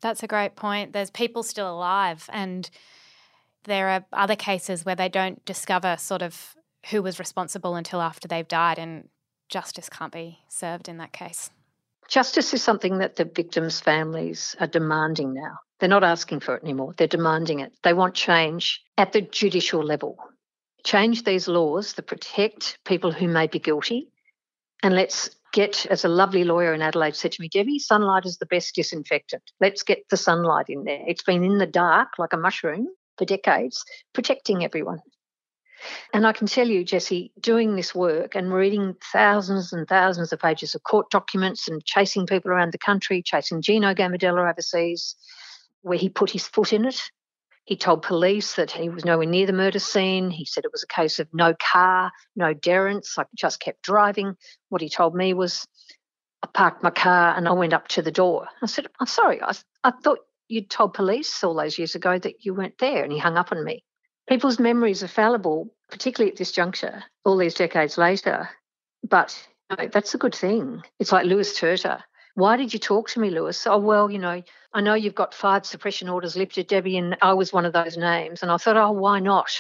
That's 0.02 0.24
a 0.24 0.28
great 0.28 0.56
point. 0.56 0.94
There's 0.94 1.12
people 1.12 1.44
still 1.44 1.72
alive, 1.72 2.30
and 2.34 2.70
there 3.64 3.90
are 3.90 4.06
other 4.14 4.36
cases 4.36 4.86
where 4.86 4.96
they 4.96 5.10
don't 5.10 5.44
discover 5.46 5.98
sort 5.98 6.22
of 6.22 6.56
who 6.90 7.02
was 7.02 7.20
responsible 7.20 7.76
until 7.76 8.02
after 8.02 8.28
they've 8.28 8.48
died, 8.48 8.80
and 8.80 9.10
justice 9.50 9.90
can't 9.90 10.14
be 10.14 10.40
served 10.48 10.90
in 10.90 10.98
that 10.98 11.14
case. 11.14 11.50
Justice 12.08 12.54
is 12.54 12.64
something 12.64 12.98
that 12.98 13.16
the 13.16 13.26
victims' 13.26 13.80
families 13.80 14.56
are 14.60 14.68
demanding 14.68 15.34
now. 15.34 15.58
They're 15.80 15.90
not 15.90 16.04
asking 16.04 16.42
for 16.42 16.56
it 16.56 16.64
anymore, 16.64 16.94
they're 16.98 17.08
demanding 17.08 17.60
it. 17.60 17.74
They 17.84 17.94
want 17.94 18.16
change 18.16 18.82
at 18.98 19.14
the 19.14 19.22
judicial 19.22 19.84
level. 19.84 20.18
Change 20.84 21.24
these 21.24 21.48
laws 21.48 21.94
that 21.94 22.08
protect 22.08 22.80
people 22.86 23.12
who 23.12 23.28
may 23.28 23.48
be 23.48 23.60
guilty, 23.60 24.10
and 24.82 24.96
let's 24.96 25.30
get, 25.54 25.86
as 25.86 26.04
a 26.04 26.10
lovely 26.10 26.44
lawyer 26.44 26.74
in 26.74 26.82
Adelaide 26.82 27.16
said 27.16 27.34
to 27.34 27.42
me, 27.42 27.50
Debi, 27.50 27.78
sunlight 27.78 28.26
is 28.26 28.38
the 28.38 28.46
best 28.46 28.74
disinfectant. 28.74 29.44
Let's 29.60 29.84
get 29.84 30.10
the 30.10 30.18
sunlight 30.18 30.66
in 30.70 30.86
there. 30.86 31.04
It's 31.08 31.24
been 31.24 31.44
in 31.44 31.60
the 31.60 31.68
dark 31.68 32.18
like 32.18 32.34
a 32.34 32.38
mushroom 32.38 32.88
for 33.22 33.26
decades, 33.26 33.86
protecting 34.14 34.64
everyone. 34.64 35.00
And 36.12 36.26
I 36.26 36.34
can 36.34 36.48
tell 36.48 36.68
you, 36.68 36.84
Jessie, 36.84 37.32
doing 37.40 37.76
this 37.76 37.94
work 37.94 38.34
and 38.34 38.52
reading 38.52 38.96
thousands 39.14 39.74
and 39.74 39.88
thousands 39.88 40.34
of 40.34 40.40
pages 40.40 40.74
of 40.74 40.82
court 40.84 41.12
documents 41.12 41.68
and 41.68 41.86
chasing 41.86 42.26
people 42.26 42.50
around 42.50 42.74
the 42.74 42.80
country, 42.80 43.22
chasing 43.22 43.62
Gino 43.62 43.94
Gambardella 43.94 44.50
overseas, 44.50 45.16
where 45.82 46.00
he 46.00 46.10
put 46.10 46.32
his 46.32 46.48
foot 46.48 46.74
in 46.74 46.86
it. 46.86 47.00
He 47.66 47.76
told 47.76 48.02
police 48.02 48.56
that 48.56 48.72
he 48.72 48.90
was 48.90 49.06
nowhere 49.06 49.28
near 49.28 49.46
the 49.46 49.54
murder 49.54 49.80
scene. 49.80 50.32
He 50.32 50.46
said 50.46 50.66
it 50.66 50.72
was 50.72 50.84
a 50.84 50.88
case 50.88 51.20
of 51.20 51.28
no 51.32 51.54
car, 51.54 52.12
no 52.36 52.56
Derrance. 52.56 53.20
I 53.20 53.26
just 53.36 53.60
kept 53.60 53.84
driving. 53.84 54.36
What 54.70 54.82
he 54.82 54.90
told 54.90 55.14
me 55.14 55.36
was, 55.36 55.68
I 56.42 56.48
parked 56.52 56.82
my 56.82 56.90
car 56.90 57.36
and 57.38 57.48
I 57.48 57.52
went 57.52 57.74
up 57.74 57.88
to 57.90 58.02
the 58.02 58.12
door. 58.12 58.48
I 58.64 58.66
said, 58.66 58.88
I'm 59.00 59.06
sorry, 59.06 59.44
I, 59.44 59.54
I 59.84 59.92
thought 59.92 60.20
you 60.52 60.62
told 60.62 60.94
police 60.94 61.44
all 61.44 61.56
those 61.56 61.78
years 61.78 61.96
ago 61.96 62.20
that 62.20 62.46
you 62.46 62.54
weren't 62.54 62.78
there. 62.78 63.04
And 63.04 63.12
he 63.12 63.18
hung 63.18 63.38
up 63.38 63.52
on 63.52 63.64
me. 63.64 63.84
people's 64.28 64.60
memories 64.60 65.02
are 65.04 65.08
fallible, 65.08 65.74
particularly 65.90 66.32
at 66.32 66.38
this 66.38 66.52
juncture, 66.52 67.04
all 67.26 67.38
these 67.38 67.54
decades 67.54 67.98
later. 67.98 68.50
But 69.08 69.36
you 69.70 69.78
know, 69.78 69.88
that's 69.88 70.14
a 70.14 70.18
good 70.20 70.36
thing. 70.36 70.82
It's 71.00 71.12
like 71.12 71.26
Louis 71.26 71.58
Turter. 71.58 72.02
Why 72.36 72.56
did 72.56 72.74
you 72.74 72.80
talk 72.80 73.10
to 73.10 73.20
me, 73.20 73.30
Louis? 73.30 73.68
Oh, 73.68 73.78
well, 73.80 74.10
you 74.10 74.20
know, 74.20 74.42
I 74.74 74.82
know 74.82 74.94
you've 74.94 75.16
got 75.16 75.34
five 75.34 75.66
suppression 75.66 76.08
orders 76.08 76.38
lifted, 76.38 76.70
Debi, 76.70 76.98
and 76.98 77.18
I 77.22 77.34
was 77.34 77.52
one 77.52 77.66
of 77.66 77.74
those 77.74 77.98
names. 77.98 78.42
And 78.42 78.52
I 78.52 78.58
thought, 78.58 78.78
oh, 78.78 78.92
why 78.92 79.20
not? 79.20 79.52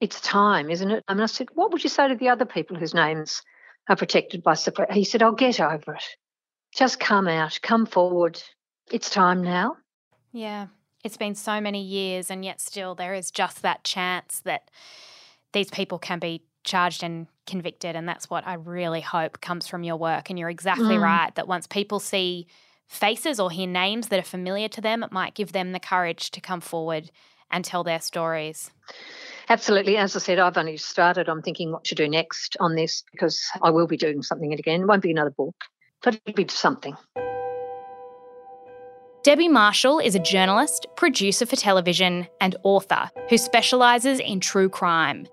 It's 0.00 0.20
time, 0.20 0.70
isn't 0.70 0.90
it? 0.90 1.02
And 1.08 1.22
I 1.22 1.26
said, 1.26 1.48
what 1.54 1.72
would 1.72 1.82
you 1.82 1.90
say 1.90 2.08
to 2.08 2.14
the 2.14 2.28
other 2.28 2.44
people 2.44 2.76
whose 2.76 2.94
names 2.94 3.42
are 3.88 3.96
protected 3.96 4.42
by 4.42 4.54
suppression? 4.54 4.94
He 4.94 5.04
said, 5.04 5.22
I'll 5.22 5.32
get 5.32 5.60
over 5.60 5.94
it. 5.94 6.04
Just 6.74 7.00
come 7.00 7.26
out, 7.26 7.58
come 7.62 7.86
forward. 7.86 8.40
It's 8.92 9.08
time 9.10 9.42
now. 9.42 9.76
Yeah. 10.32 10.68
It's 11.04 11.16
been 11.16 11.34
so 11.34 11.60
many 11.60 11.82
years, 11.82 12.30
and 12.30 12.44
yet 12.44 12.60
still 12.60 12.94
there 12.94 13.14
is 13.14 13.30
just 13.30 13.62
that 13.62 13.84
chance 13.84 14.40
that 14.44 14.70
these 15.52 15.70
people 15.70 15.98
can 15.98 16.18
be 16.18 16.42
charged 16.64 17.02
and 17.02 17.26
convicted. 17.46 17.96
And 17.96 18.08
that's 18.08 18.28
what 18.28 18.46
I 18.46 18.54
really 18.54 19.00
hope 19.00 19.40
comes 19.40 19.66
from 19.66 19.84
your 19.84 19.96
work. 19.96 20.30
And 20.30 20.38
you're 20.38 20.50
exactly 20.50 20.96
mm. 20.96 21.02
right 21.02 21.34
that 21.34 21.48
once 21.48 21.66
people 21.66 22.00
see 22.00 22.46
faces 22.86 23.38
or 23.38 23.50
hear 23.50 23.66
names 23.66 24.08
that 24.08 24.18
are 24.18 24.22
familiar 24.22 24.68
to 24.68 24.80
them, 24.80 25.02
it 25.02 25.12
might 25.12 25.34
give 25.34 25.52
them 25.52 25.72
the 25.72 25.80
courage 25.80 26.30
to 26.32 26.40
come 26.40 26.60
forward 26.60 27.10
and 27.50 27.64
tell 27.64 27.84
their 27.84 28.00
stories. 28.00 28.70
Absolutely. 29.48 29.96
As 29.96 30.14
I 30.14 30.18
said, 30.18 30.38
I've 30.38 30.58
only 30.58 30.76
started. 30.76 31.28
I'm 31.28 31.42
thinking 31.42 31.72
what 31.72 31.84
to 31.84 31.94
do 31.94 32.08
next 32.08 32.56
on 32.60 32.74
this 32.74 33.02
because 33.12 33.40
I 33.62 33.70
will 33.70 33.86
be 33.86 33.96
doing 33.96 34.22
something 34.22 34.52
again. 34.52 34.82
It 34.82 34.86
won't 34.86 35.02
be 35.02 35.10
another 35.10 35.30
book, 35.30 35.56
but 36.02 36.14
it'll 36.26 36.34
be 36.34 36.46
something. 36.48 36.96
Debi 39.28 39.50
Marshall 39.50 39.98
is 39.98 40.14
a 40.14 40.18
journalist, 40.20 40.86
producer 40.96 41.44
for 41.44 41.54
television, 41.54 42.26
and 42.40 42.56
author 42.62 43.10
who 43.28 43.36
specialises 43.36 44.20
in 44.20 44.40
true 44.40 44.70
crime. 44.70 45.26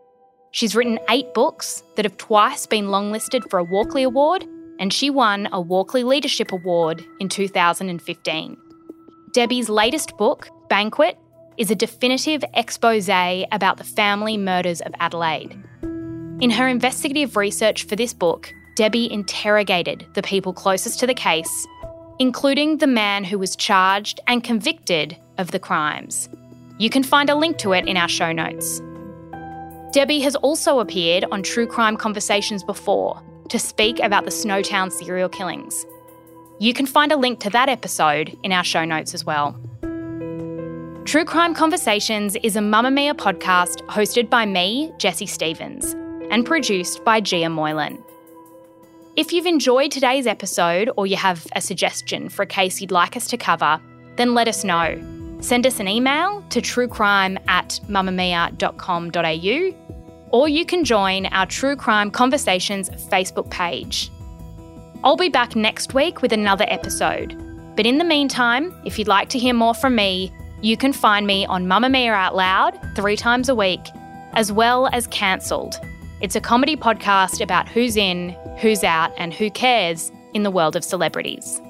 She's 0.51 0.75
written 0.75 0.99
eight 1.09 1.33
books 1.33 1.81
that 1.95 2.03
have 2.03 2.17
twice 2.17 2.65
been 2.65 2.87
longlisted 2.87 3.49
for 3.49 3.57
a 3.57 3.63
Walkley 3.63 4.03
Award, 4.03 4.45
and 4.79 4.91
she 4.91 5.09
won 5.09 5.47
a 5.53 5.61
Walkley 5.61 6.03
Leadership 6.03 6.51
Award 6.51 7.05
in 7.21 7.29
2015. 7.29 8.57
Debi's 9.31 9.69
latest 9.69 10.17
book, 10.17 10.49
Banquet, 10.67 11.17
is 11.55 11.71
a 11.71 11.75
definitive 11.75 12.43
expose 12.53 13.07
about 13.07 13.77
the 13.77 13.85
family 13.85 14.35
murders 14.35 14.81
of 14.81 14.93
Adelaide. 14.99 15.57
In 16.41 16.49
her 16.49 16.67
investigative 16.67 17.37
research 17.37 17.85
for 17.85 17.95
this 17.95 18.13
book, 18.13 18.53
Debi 18.77 19.09
interrogated 19.09 20.05
the 20.15 20.21
people 20.21 20.51
closest 20.51 20.99
to 20.99 21.07
the 21.07 21.13
case 21.13 21.65
including 22.19 22.77
the 22.77 22.87
man 22.87 23.23
who 23.23 23.37
was 23.37 23.55
charged 23.55 24.19
and 24.27 24.43
convicted 24.43 25.17
of 25.37 25.51
the 25.51 25.59
crimes. 25.59 26.29
You 26.77 26.89
can 26.89 27.03
find 27.03 27.29
a 27.29 27.35
link 27.35 27.57
to 27.59 27.73
it 27.73 27.87
in 27.87 27.97
our 27.97 28.09
show 28.09 28.31
notes. 28.31 28.81
Debi 29.93 30.21
has 30.21 30.35
also 30.35 30.79
appeared 30.79 31.25
on 31.31 31.41
True 31.41 31.67
Crime 31.67 31.95
Conversations 31.95 32.63
before 32.63 33.21
to 33.49 33.59
speak 33.59 33.99
about 33.99 34.25
the 34.25 34.31
Snowtown 34.31 34.91
serial 34.91 35.29
killings. 35.29 35.85
You 36.59 36.73
can 36.73 36.85
find 36.85 37.11
a 37.11 37.17
link 37.17 37.39
to 37.41 37.49
that 37.51 37.69
episode 37.69 38.37
in 38.43 38.51
our 38.51 38.63
show 38.63 38.85
notes 38.85 39.13
as 39.13 39.25
well. 39.25 39.59
True 41.05 41.25
Crime 41.25 41.53
Conversations 41.53 42.35
is 42.37 42.55
a 42.55 42.59
Mamamia 42.59 43.13
podcast 43.13 43.85
hosted 43.87 44.29
by 44.29 44.45
me, 44.45 44.91
Jessie 44.97 45.27
Stephens, 45.27 45.93
and 46.31 46.45
produced 46.45 47.03
by 47.05 47.21
Gia 47.21 47.49
Moylan. 47.49 48.04
If 49.17 49.31
you've 49.31 49.45
enjoyed 49.45 49.91
today's 49.91 50.27
episode 50.27 50.89
or 50.97 51.07
you 51.07 51.15
have 51.15 51.47
a 51.55 51.61
suggestion 51.61 52.27
for 52.27 52.41
a 52.41 52.45
case 52.45 52.81
you'd 52.81 52.91
like 52.91 53.15
us 53.15 53.27
to 53.27 53.37
cover, 53.37 53.79
then 54.17 54.33
let 54.33 54.49
us 54.49 54.65
know. 54.65 55.01
Send 55.39 55.65
us 55.65 55.79
an 55.79 55.87
email 55.87 56.43
to 56.49 56.59
truecrime 56.59 57.41
at 57.47 57.79
mamamia.com.au 57.87 59.73
or 60.31 60.49
you 60.49 60.65
can 60.65 60.83
join 60.83 61.27
our 61.27 61.45
True 61.45 61.77
Crime 61.77 62.11
Conversations 62.11 62.89
Facebook 62.89 63.49
page. 63.49 64.11
I'll 65.01 65.15
be 65.15 65.29
back 65.29 65.55
next 65.55 65.93
week 65.93 66.21
with 66.21 66.33
another 66.33 66.65
episode. 66.67 67.41
But 67.77 67.85
in 67.85 67.99
the 67.99 68.03
meantime, 68.03 68.77
if 68.83 68.99
you'd 68.99 69.07
like 69.07 69.29
to 69.29 69.39
hear 69.39 69.53
more 69.53 69.73
from 69.73 69.95
me, 69.95 70.29
you 70.61 70.75
can 70.75 70.91
find 70.91 71.25
me 71.25 71.45
on 71.45 71.67
Mamamia 71.67 72.11
Out 72.11 72.35
Loud 72.35 72.77
three 72.95 73.15
times 73.15 73.47
a 73.47 73.55
week, 73.55 73.87
as 74.33 74.51
well 74.51 74.89
as 74.91 75.07
Cancelled 75.07 75.79
it's 76.21 76.35
a 76.35 76.41
comedy 76.41 76.75
podcast 76.77 77.41
about 77.41 77.67
who's 77.67 77.97
in, 77.97 78.29
who's 78.59 78.83
out, 78.83 79.11
and 79.17 79.33
who 79.33 79.51
cares 79.51 80.11
in 80.33 80.43
the 80.43 80.51
world 80.51 80.75
of 80.75 80.83
celebrities. 80.83 81.61